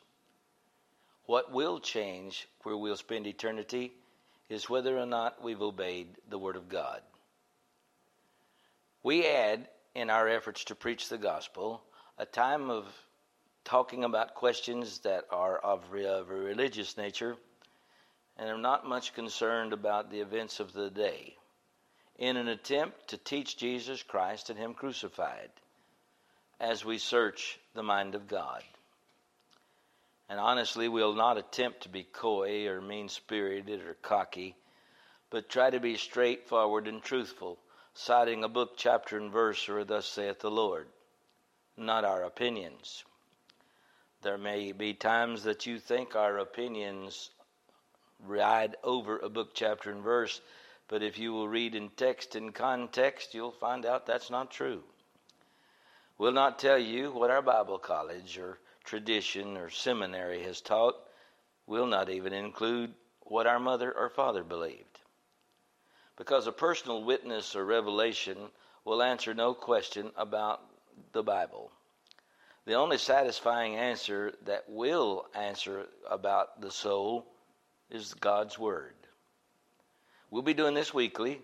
What 1.26 1.52
will 1.52 1.80
change 1.80 2.48
where 2.62 2.78
we'll 2.78 2.96
spend 2.96 3.26
eternity 3.26 3.92
is 4.48 4.68
whether 4.68 4.98
or 4.98 5.06
not 5.06 5.42
we've 5.42 5.62
obeyed 5.62 6.08
the 6.28 6.38
Word 6.38 6.56
of 6.56 6.68
God. 6.68 7.02
We 9.02 9.26
add, 9.26 9.68
in 9.94 10.10
our 10.10 10.28
efforts 10.28 10.64
to 10.64 10.74
preach 10.74 11.08
the 11.08 11.18
gospel, 11.18 11.82
a 12.18 12.26
time 12.26 12.70
of 12.70 12.86
talking 13.64 14.04
about 14.04 14.34
questions 14.34 15.00
that 15.00 15.24
are 15.30 15.58
of 15.58 15.84
a 15.92 16.24
religious 16.24 16.96
nature 16.96 17.36
and 18.36 18.48
are 18.48 18.58
not 18.58 18.88
much 18.88 19.14
concerned 19.14 19.72
about 19.72 20.10
the 20.10 20.20
events 20.20 20.60
of 20.60 20.72
the 20.72 20.90
day 20.90 21.36
in 22.18 22.36
an 22.36 22.48
attempt 22.48 23.08
to 23.08 23.16
teach 23.16 23.56
Jesus 23.56 24.02
Christ 24.02 24.50
and 24.50 24.58
Him 24.58 24.74
crucified 24.74 25.50
as 26.60 26.84
we 26.84 26.98
search 26.98 27.58
the 27.74 27.82
mind 27.82 28.14
of 28.14 28.26
God. 28.26 28.62
And 30.28 30.38
honestly, 30.38 30.88
we'll 30.88 31.14
not 31.14 31.38
attempt 31.38 31.82
to 31.82 31.88
be 31.88 32.04
coy 32.04 32.66
or 32.68 32.80
mean 32.80 33.08
spirited 33.08 33.80
or 33.82 33.94
cocky, 34.02 34.56
but 35.30 35.48
try 35.48 35.70
to 35.70 35.80
be 35.80 35.96
straightforward 35.96 36.86
and 36.86 37.02
truthful, 37.02 37.58
citing 37.94 38.44
a 38.44 38.48
book, 38.48 38.76
chapter, 38.76 39.16
and 39.16 39.32
verse, 39.32 39.68
or 39.68 39.84
thus 39.84 40.06
saith 40.06 40.40
the 40.40 40.50
Lord, 40.50 40.88
not 41.76 42.04
our 42.04 42.24
opinions. 42.24 43.04
There 44.22 44.38
may 44.38 44.72
be 44.72 44.94
times 44.94 45.44
that 45.44 45.66
you 45.66 45.78
think 45.78 46.14
our 46.14 46.38
opinions 46.38 47.30
ride 48.20 48.76
over 48.82 49.18
a 49.18 49.28
book, 49.28 49.50
chapter, 49.54 49.90
and 49.90 50.02
verse 50.02 50.40
but 50.88 51.02
if 51.02 51.18
you 51.18 51.32
will 51.32 51.48
read 51.48 51.74
in 51.74 51.90
text 51.90 52.34
and 52.34 52.54
context, 52.54 53.34
you'll 53.34 53.52
find 53.52 53.84
out 53.84 54.06
that's 54.06 54.30
not 54.30 54.50
true. 54.50 54.82
We'll 56.16 56.32
not 56.32 56.58
tell 56.58 56.78
you 56.78 57.12
what 57.12 57.30
our 57.30 57.42
Bible 57.42 57.78
college 57.78 58.38
or 58.38 58.58
tradition 58.88 59.58
or 59.58 59.68
seminary 59.68 60.42
has 60.42 60.62
taught. 60.62 60.94
We'll 61.66 61.86
not 61.86 62.08
even 62.08 62.32
include 62.32 62.94
what 63.20 63.46
our 63.46 63.60
mother 63.60 63.92
or 63.92 64.08
father 64.08 64.42
believed. 64.42 64.98
Because 66.16 66.46
a 66.46 66.52
personal 66.52 67.04
witness 67.04 67.54
or 67.54 67.66
revelation 67.66 68.38
will 68.86 69.02
answer 69.02 69.34
no 69.34 69.52
question 69.52 70.10
about 70.16 70.62
the 71.12 71.22
Bible. 71.22 71.70
The 72.64 72.74
only 72.74 72.96
satisfying 72.96 73.76
answer 73.76 74.32
that 74.46 74.64
will 74.68 75.26
answer 75.34 75.86
about 76.08 76.62
the 76.62 76.70
soul 76.70 77.26
is 77.90 78.14
God's 78.14 78.58
Word. 78.58 78.94
We'll 80.30 80.42
be 80.42 80.54
doing 80.54 80.74
this 80.74 80.94
weekly, 80.94 81.42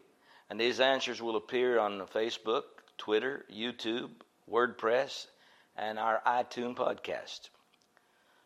and 0.49 0.59
these 0.59 0.81
answers 0.81 1.21
will 1.21 1.37
appear 1.37 1.79
on 1.79 2.01
Facebook, 2.07 2.65
Twitter, 2.97 3.45
YouTube, 3.53 4.11
WordPress, 4.51 5.27
and 5.77 5.99
our 5.99 6.20
iTunes 6.27 6.77
podcast. 6.77 7.49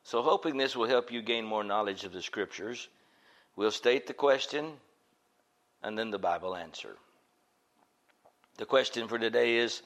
So, 0.04 0.22
hoping 0.22 0.56
this 0.56 0.74
will 0.74 0.88
help 0.88 1.12
you 1.12 1.20
gain 1.20 1.44
more 1.44 1.64
knowledge 1.64 2.04
of 2.04 2.12
the 2.12 2.22
Scriptures, 2.22 2.88
we'll 3.56 3.70
state 3.70 4.06
the 4.06 4.14
question 4.14 4.72
and 5.82 5.98
then 5.98 6.10
the 6.10 6.18
Bible 6.18 6.56
answer. 6.56 6.96
The 8.56 8.66
question 8.66 9.06
for 9.06 9.18
today 9.18 9.56
is 9.56 9.82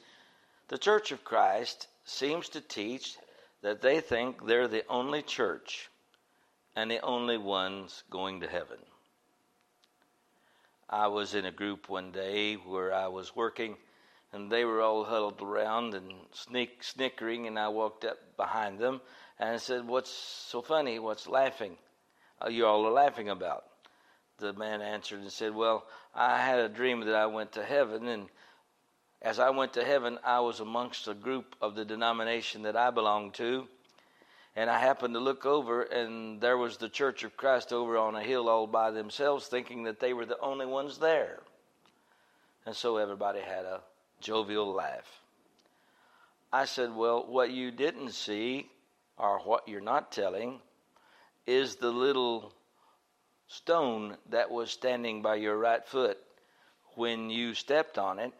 The 0.69 0.77
Church 0.77 1.11
of 1.11 1.23
Christ 1.23 1.87
seems 2.05 2.49
to 2.49 2.61
teach 2.61 3.17
that 3.61 3.81
they 3.81 4.01
think 4.01 4.45
they're 4.45 4.67
the 4.67 4.85
only 4.87 5.21
church 5.21 5.89
and 6.75 6.89
the 6.89 7.01
only 7.01 7.37
ones 7.37 8.03
going 8.09 8.41
to 8.41 8.47
heaven. 8.47 8.79
I 10.89 11.07
was 11.07 11.33
in 11.33 11.45
a 11.45 11.51
group 11.51 11.89
one 11.89 12.11
day 12.11 12.55
where 12.55 12.93
I 12.93 13.07
was 13.07 13.35
working, 13.35 13.77
and 14.33 14.51
they 14.51 14.65
were 14.65 14.81
all 14.81 15.05
huddled 15.05 15.41
around 15.41 15.93
and 15.93 16.11
sneak, 16.31 16.83
snickering, 16.83 17.47
and 17.47 17.57
I 17.57 17.69
walked 17.69 18.03
up 18.03 18.17
behind 18.35 18.79
them 18.79 18.99
and 19.39 19.49
I 19.49 19.57
said, 19.57 19.87
What's 19.87 20.11
so 20.11 20.61
funny? 20.61 20.99
What's 20.99 21.27
laughing? 21.27 21.77
Uh, 22.43 22.49
you 22.49 22.65
all 22.65 22.85
are 22.85 22.91
laughing 22.91 23.29
about? 23.29 23.63
The 24.39 24.53
man 24.53 24.81
answered 24.81 25.21
and 25.21 25.31
said, 25.31 25.55
Well, 25.55 25.85
I 26.13 26.39
had 26.39 26.59
a 26.59 26.69
dream 26.69 27.01
that 27.01 27.15
I 27.15 27.27
went 27.27 27.53
to 27.53 27.63
heaven, 27.63 28.07
and 28.07 28.27
as 29.21 29.39
I 29.39 29.51
went 29.51 29.73
to 29.73 29.85
heaven, 29.85 30.19
I 30.23 30.41
was 30.41 30.59
amongst 30.59 31.07
a 31.07 31.13
group 31.13 31.55
of 31.61 31.75
the 31.75 31.85
denomination 31.85 32.63
that 32.63 32.75
I 32.75 32.89
belonged 32.89 33.35
to 33.35 33.67
and 34.55 34.69
I 34.69 34.77
happened 34.77 35.15
to 35.15 35.19
look 35.19 35.45
over, 35.45 35.81
and 35.81 36.39
there 36.39 36.57
was 36.57 36.77
the 36.77 36.89
Church 36.89 37.23
of 37.23 37.35
Christ 37.35 37.73
over 37.73 37.97
on 37.97 38.15
a 38.15 38.21
hill 38.21 38.47
all 38.47 38.67
by 38.67 38.91
themselves, 38.91 39.47
thinking 39.47 39.83
that 39.83 39.99
they 39.99 40.13
were 40.13 40.25
the 40.25 40.39
only 40.39 40.65
ones 40.67 40.99
there. 40.99 41.39
And 42.65 42.75
so 42.75 42.97
everybody 42.97 43.41
had 43.41 43.65
a 43.65 43.81
jovial 44.23 44.73
laugh. 44.73 45.21
I 46.51 46.65
said, 46.65 46.95
Well, 46.95 47.25
what 47.27 47.51
you 47.51 47.71
didn't 47.71 48.11
see, 48.11 48.69
or 49.17 49.39
what 49.39 49.67
you're 49.67 49.81
not 49.81 50.11
telling, 50.11 50.59
is 51.45 51.75
the 51.75 51.91
little 51.91 52.53
stone 53.47 54.17
that 54.29 54.49
was 54.49 54.71
standing 54.71 55.21
by 55.21 55.35
your 55.35 55.57
right 55.57 55.85
foot. 55.85 56.17
When 56.95 57.29
you 57.29 57.53
stepped 57.53 57.97
on 57.97 58.19
it, 58.19 58.33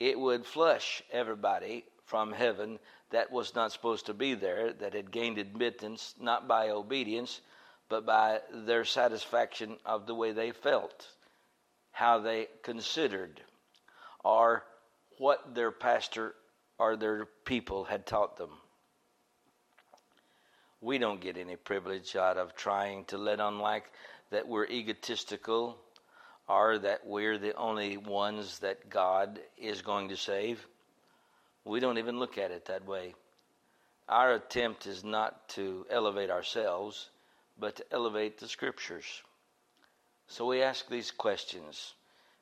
it 0.00 0.18
would 0.18 0.44
flush 0.44 1.02
everybody 1.12 1.84
from 2.04 2.32
heaven 2.32 2.78
that 3.10 3.30
was 3.30 3.54
not 3.54 3.72
supposed 3.72 4.06
to 4.06 4.14
be 4.14 4.34
there, 4.34 4.72
that 4.74 4.94
had 4.94 5.10
gained 5.10 5.38
admittance 5.38 6.14
not 6.20 6.48
by 6.48 6.70
obedience, 6.70 7.40
but 7.88 8.04
by 8.04 8.40
their 8.52 8.84
satisfaction 8.84 9.76
of 9.84 10.06
the 10.06 10.14
way 10.14 10.32
they 10.32 10.52
felt, 10.52 11.06
how 11.92 12.18
they 12.18 12.48
considered, 12.62 13.40
or 14.24 14.64
what 15.18 15.54
their 15.54 15.70
pastor 15.70 16.34
or 16.78 16.96
their 16.96 17.26
people 17.44 17.84
had 17.84 18.06
taught 18.06 18.36
them. 18.36 18.50
We 20.80 20.98
don't 20.98 21.20
get 21.20 21.36
any 21.36 21.56
privilege 21.56 22.14
out 22.14 22.36
of 22.36 22.54
trying 22.54 23.04
to 23.06 23.18
let 23.18 23.40
on 23.40 23.58
like 23.58 23.90
that 24.30 24.46
we're 24.46 24.66
egotistical 24.66 25.76
or 26.48 26.78
that 26.78 27.06
we're 27.06 27.38
the 27.38 27.54
only 27.54 27.96
ones 27.96 28.60
that 28.60 28.88
God 28.88 29.40
is 29.56 29.82
going 29.82 30.08
to 30.10 30.16
save. 30.16 30.64
We 31.64 31.80
don't 31.80 31.98
even 31.98 32.18
look 32.18 32.38
at 32.38 32.50
it 32.50 32.66
that 32.66 32.86
way. 32.86 33.14
Our 34.08 34.34
attempt 34.34 34.86
is 34.86 35.04
not 35.04 35.48
to 35.50 35.84
elevate 35.90 36.30
ourselves, 36.30 37.10
but 37.58 37.76
to 37.76 37.84
elevate 37.92 38.38
the 38.38 38.48
scriptures. 38.48 39.22
So 40.28 40.46
we 40.46 40.62
ask 40.62 40.88
these 40.88 41.10
questions, 41.10 41.94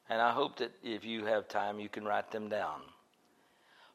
and 0.09 0.21
I 0.21 0.33
hope 0.33 0.57
that 0.57 0.73
if 0.83 1.05
you 1.05 1.25
have 1.27 1.49
time, 1.49 1.81
you 1.81 1.89
can 1.89 2.05
write 2.05 2.31
them 2.31 2.49
down. 2.49 2.83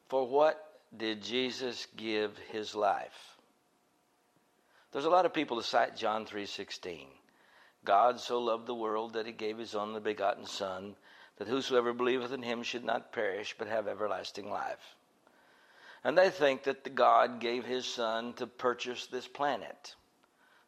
For 0.08 0.26
what 0.26 0.80
did 0.96 1.22
Jesus 1.22 1.86
give 1.96 2.36
his 2.50 2.74
life? 2.74 3.36
There's 4.92 5.06
a 5.06 5.10
lot 5.10 5.24
of 5.24 5.32
people 5.32 5.56
that 5.56 5.64
cite 5.64 5.96
John 5.96 6.26
3:16. 6.26 7.08
God 7.84 8.20
so 8.20 8.38
loved 8.38 8.66
the 8.66 8.74
world 8.74 9.14
that 9.14 9.26
he 9.26 9.32
gave 9.32 9.58
his 9.58 9.74
only 9.74 10.00
begotten 10.00 10.46
son 10.46 10.96
that 11.36 11.48
whosoever 11.48 11.92
believeth 11.92 12.30
in 12.30 12.42
him 12.42 12.62
should 12.62 12.84
not 12.84 13.10
perish 13.10 13.56
but 13.58 13.68
have 13.68 13.88
everlasting 13.88 14.50
life. 14.50 14.96
And 16.04 16.16
they 16.16 16.30
think 16.30 16.64
that 16.64 16.84
the 16.84 16.90
God 16.90 17.40
gave 17.40 17.64
his 17.64 17.86
son 17.86 18.34
to 18.34 18.46
purchase 18.46 19.06
this 19.06 19.26
planet. 19.26 19.94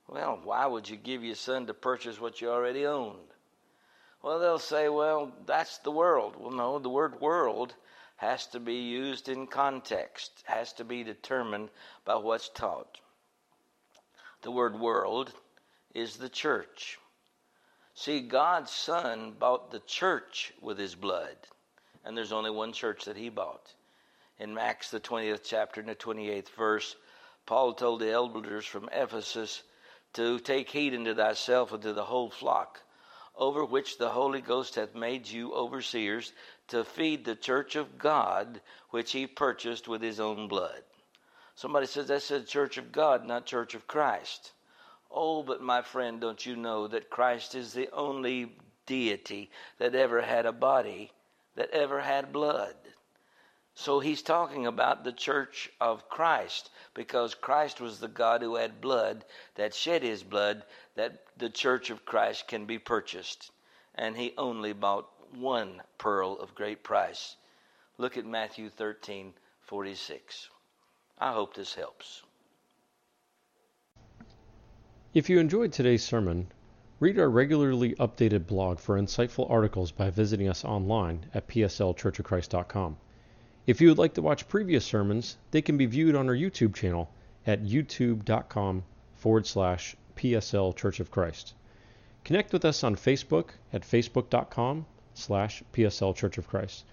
Well, 0.08 0.40
why 0.42 0.66
would 0.66 0.88
you 0.88 0.96
give 0.96 1.22
your 1.22 1.34
son 1.34 1.66
to 1.66 1.74
purchase 1.74 2.20
what 2.20 2.40
you 2.40 2.50
already 2.50 2.86
owned? 2.86 3.28
Well, 4.24 4.38
they'll 4.38 4.58
say, 4.58 4.88
well, 4.88 5.32
that's 5.44 5.78
the 5.78 5.90
world. 5.90 6.36
Well, 6.38 6.50
no, 6.50 6.78
the 6.78 6.88
word 6.88 7.20
world 7.20 7.74
has 8.16 8.46
to 8.48 8.58
be 8.58 8.76
used 8.76 9.28
in 9.28 9.46
context, 9.46 10.42
has 10.46 10.72
to 10.74 10.84
be 10.84 11.04
determined 11.04 11.68
by 12.04 12.16
what's 12.16 12.48
taught. 12.48 12.98
The 14.42 14.50
word 14.50 14.80
world 14.80 15.32
is 15.94 16.16
the 16.16 16.30
church. 16.30 16.98
See, 17.94 18.20
God's 18.20 18.70
Son 18.70 19.32
bought 19.38 19.70
the 19.70 19.80
church 19.80 20.54
with 20.60 20.78
his 20.78 20.94
blood, 20.94 21.36
and 22.04 22.16
there's 22.16 22.32
only 22.32 22.50
one 22.50 22.72
church 22.72 23.04
that 23.04 23.18
he 23.18 23.28
bought 23.28 23.74
in 24.38 24.58
Acts, 24.58 24.90
the 24.90 25.00
20th 25.00 25.42
chapter 25.44 25.80
and 25.80 25.88
the 25.88 25.94
28th 25.94 26.48
verse, 26.50 26.96
Paul 27.46 27.74
told 27.74 28.00
the 28.00 28.10
elders 28.10 28.66
from 28.66 28.88
Ephesus 28.90 29.62
to 30.14 30.38
take 30.40 30.70
heed 30.70 30.94
unto 30.94 31.14
thyself 31.14 31.72
and 31.72 31.82
to 31.82 31.92
the 31.92 32.04
whole 32.04 32.30
flock, 32.30 32.80
over 33.36 33.64
which 33.64 33.98
the 33.98 34.10
Holy 34.10 34.40
Ghost 34.40 34.76
hath 34.76 34.94
made 34.94 35.28
you 35.28 35.52
overseers, 35.54 36.32
to 36.68 36.84
feed 36.84 37.24
the 37.24 37.34
church 37.34 37.76
of 37.76 37.98
God, 37.98 38.60
which 38.90 39.12
he 39.12 39.26
purchased 39.26 39.88
with 39.88 40.02
his 40.02 40.20
own 40.20 40.48
blood. 40.48 40.82
Somebody 41.54 41.86
says 41.86 42.08
that's 42.08 42.28
the 42.28 42.42
church 42.42 42.78
of 42.78 42.92
God, 42.92 43.26
not 43.26 43.46
church 43.46 43.74
of 43.74 43.86
Christ. 43.86 44.52
Oh, 45.10 45.42
but 45.42 45.62
my 45.62 45.82
friend, 45.82 46.20
don't 46.20 46.44
you 46.44 46.56
know 46.56 46.88
that 46.88 47.10
Christ 47.10 47.54
is 47.54 47.72
the 47.72 47.90
only 47.92 48.56
deity 48.86 49.50
that 49.78 49.94
ever 49.94 50.20
had 50.20 50.46
a 50.46 50.52
body, 50.52 51.12
that 51.54 51.70
ever 51.70 52.00
had 52.00 52.32
blood? 52.32 52.74
So 53.76 53.98
he's 53.98 54.22
talking 54.22 54.66
about 54.66 55.02
the 55.02 55.12
church 55.12 55.68
of 55.80 56.08
Christ 56.08 56.70
because 56.94 57.34
Christ 57.34 57.80
was 57.80 57.98
the 57.98 58.08
God 58.08 58.40
who 58.40 58.54
had 58.54 58.80
blood, 58.80 59.24
that 59.56 59.74
shed 59.74 60.02
his 60.04 60.22
blood, 60.22 60.64
that 60.94 61.24
the 61.36 61.50
church 61.50 61.90
of 61.90 62.06
Christ 62.06 62.46
can 62.46 62.66
be 62.66 62.78
purchased. 62.78 63.50
And 63.96 64.16
he 64.16 64.32
only 64.38 64.72
bought 64.72 65.08
one 65.34 65.82
pearl 65.98 66.38
of 66.38 66.54
great 66.54 66.84
price. 66.84 67.34
Look 67.98 68.16
at 68.16 68.24
Matthew 68.24 68.70
13 68.70 69.34
46. 69.62 70.50
I 71.18 71.32
hope 71.32 71.54
this 71.54 71.74
helps. 71.74 72.22
If 75.14 75.28
you 75.28 75.38
enjoyed 75.38 75.72
today's 75.72 76.04
sermon, 76.04 76.52
read 77.00 77.18
our 77.18 77.30
regularly 77.30 77.94
updated 77.96 78.46
blog 78.46 78.78
for 78.78 79.00
insightful 79.00 79.50
articles 79.50 79.90
by 79.90 80.10
visiting 80.10 80.48
us 80.48 80.64
online 80.64 81.30
at 81.34 81.48
pslchurchofchrist.com. 81.48 82.98
If 83.66 83.80
you 83.80 83.88
would 83.88 83.98
like 83.98 84.12
to 84.14 84.22
watch 84.22 84.46
previous 84.46 84.84
sermons, 84.84 85.38
they 85.50 85.62
can 85.62 85.78
be 85.78 85.86
viewed 85.86 86.14
on 86.14 86.28
our 86.28 86.34
YouTube 86.34 86.74
channel 86.74 87.10
at 87.46 87.62
youtube.com 87.62 88.84
forward 89.14 89.46
slash 89.46 89.96
PSL 90.16 90.76
Church 90.76 91.00
of 91.00 91.10
Christ. 91.10 91.54
Connect 92.24 92.52
with 92.52 92.66
us 92.66 92.84
on 92.84 92.94
Facebook 92.94 93.50
at 93.72 93.80
facebook.com 93.80 94.84
slash 95.14 95.62
PSL 95.72 96.14
Church 96.14 96.36
of 96.36 96.46
Christ. 96.46 96.84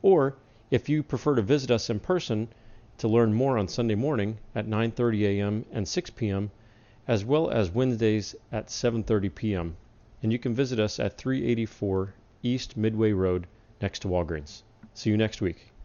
Or, 0.00 0.36
if 0.70 0.88
you 0.88 1.02
prefer 1.02 1.34
to 1.34 1.42
visit 1.42 1.70
us 1.70 1.90
in 1.90 2.00
person 2.00 2.48
to 2.96 3.08
learn 3.08 3.34
more 3.34 3.58
on 3.58 3.68
Sunday 3.68 3.94
morning 3.94 4.38
at 4.54 4.66
9.30 4.66 5.22
a.m. 5.22 5.66
and 5.70 5.86
6 5.86 6.10
p.m., 6.10 6.50
as 7.06 7.26
well 7.26 7.50
as 7.50 7.70
Wednesdays 7.70 8.34
at 8.50 8.68
7.30 8.68 9.34
p.m., 9.34 9.76
and 10.22 10.32
you 10.32 10.38
can 10.38 10.54
visit 10.54 10.80
us 10.80 10.98
at 10.98 11.18
384 11.18 12.14
East 12.42 12.74
Midway 12.74 13.12
Road 13.12 13.46
next 13.82 14.00
to 14.00 14.08
Walgreens. 14.08 14.62
See 14.94 15.10
you 15.10 15.18
next 15.18 15.42
week. 15.42 15.75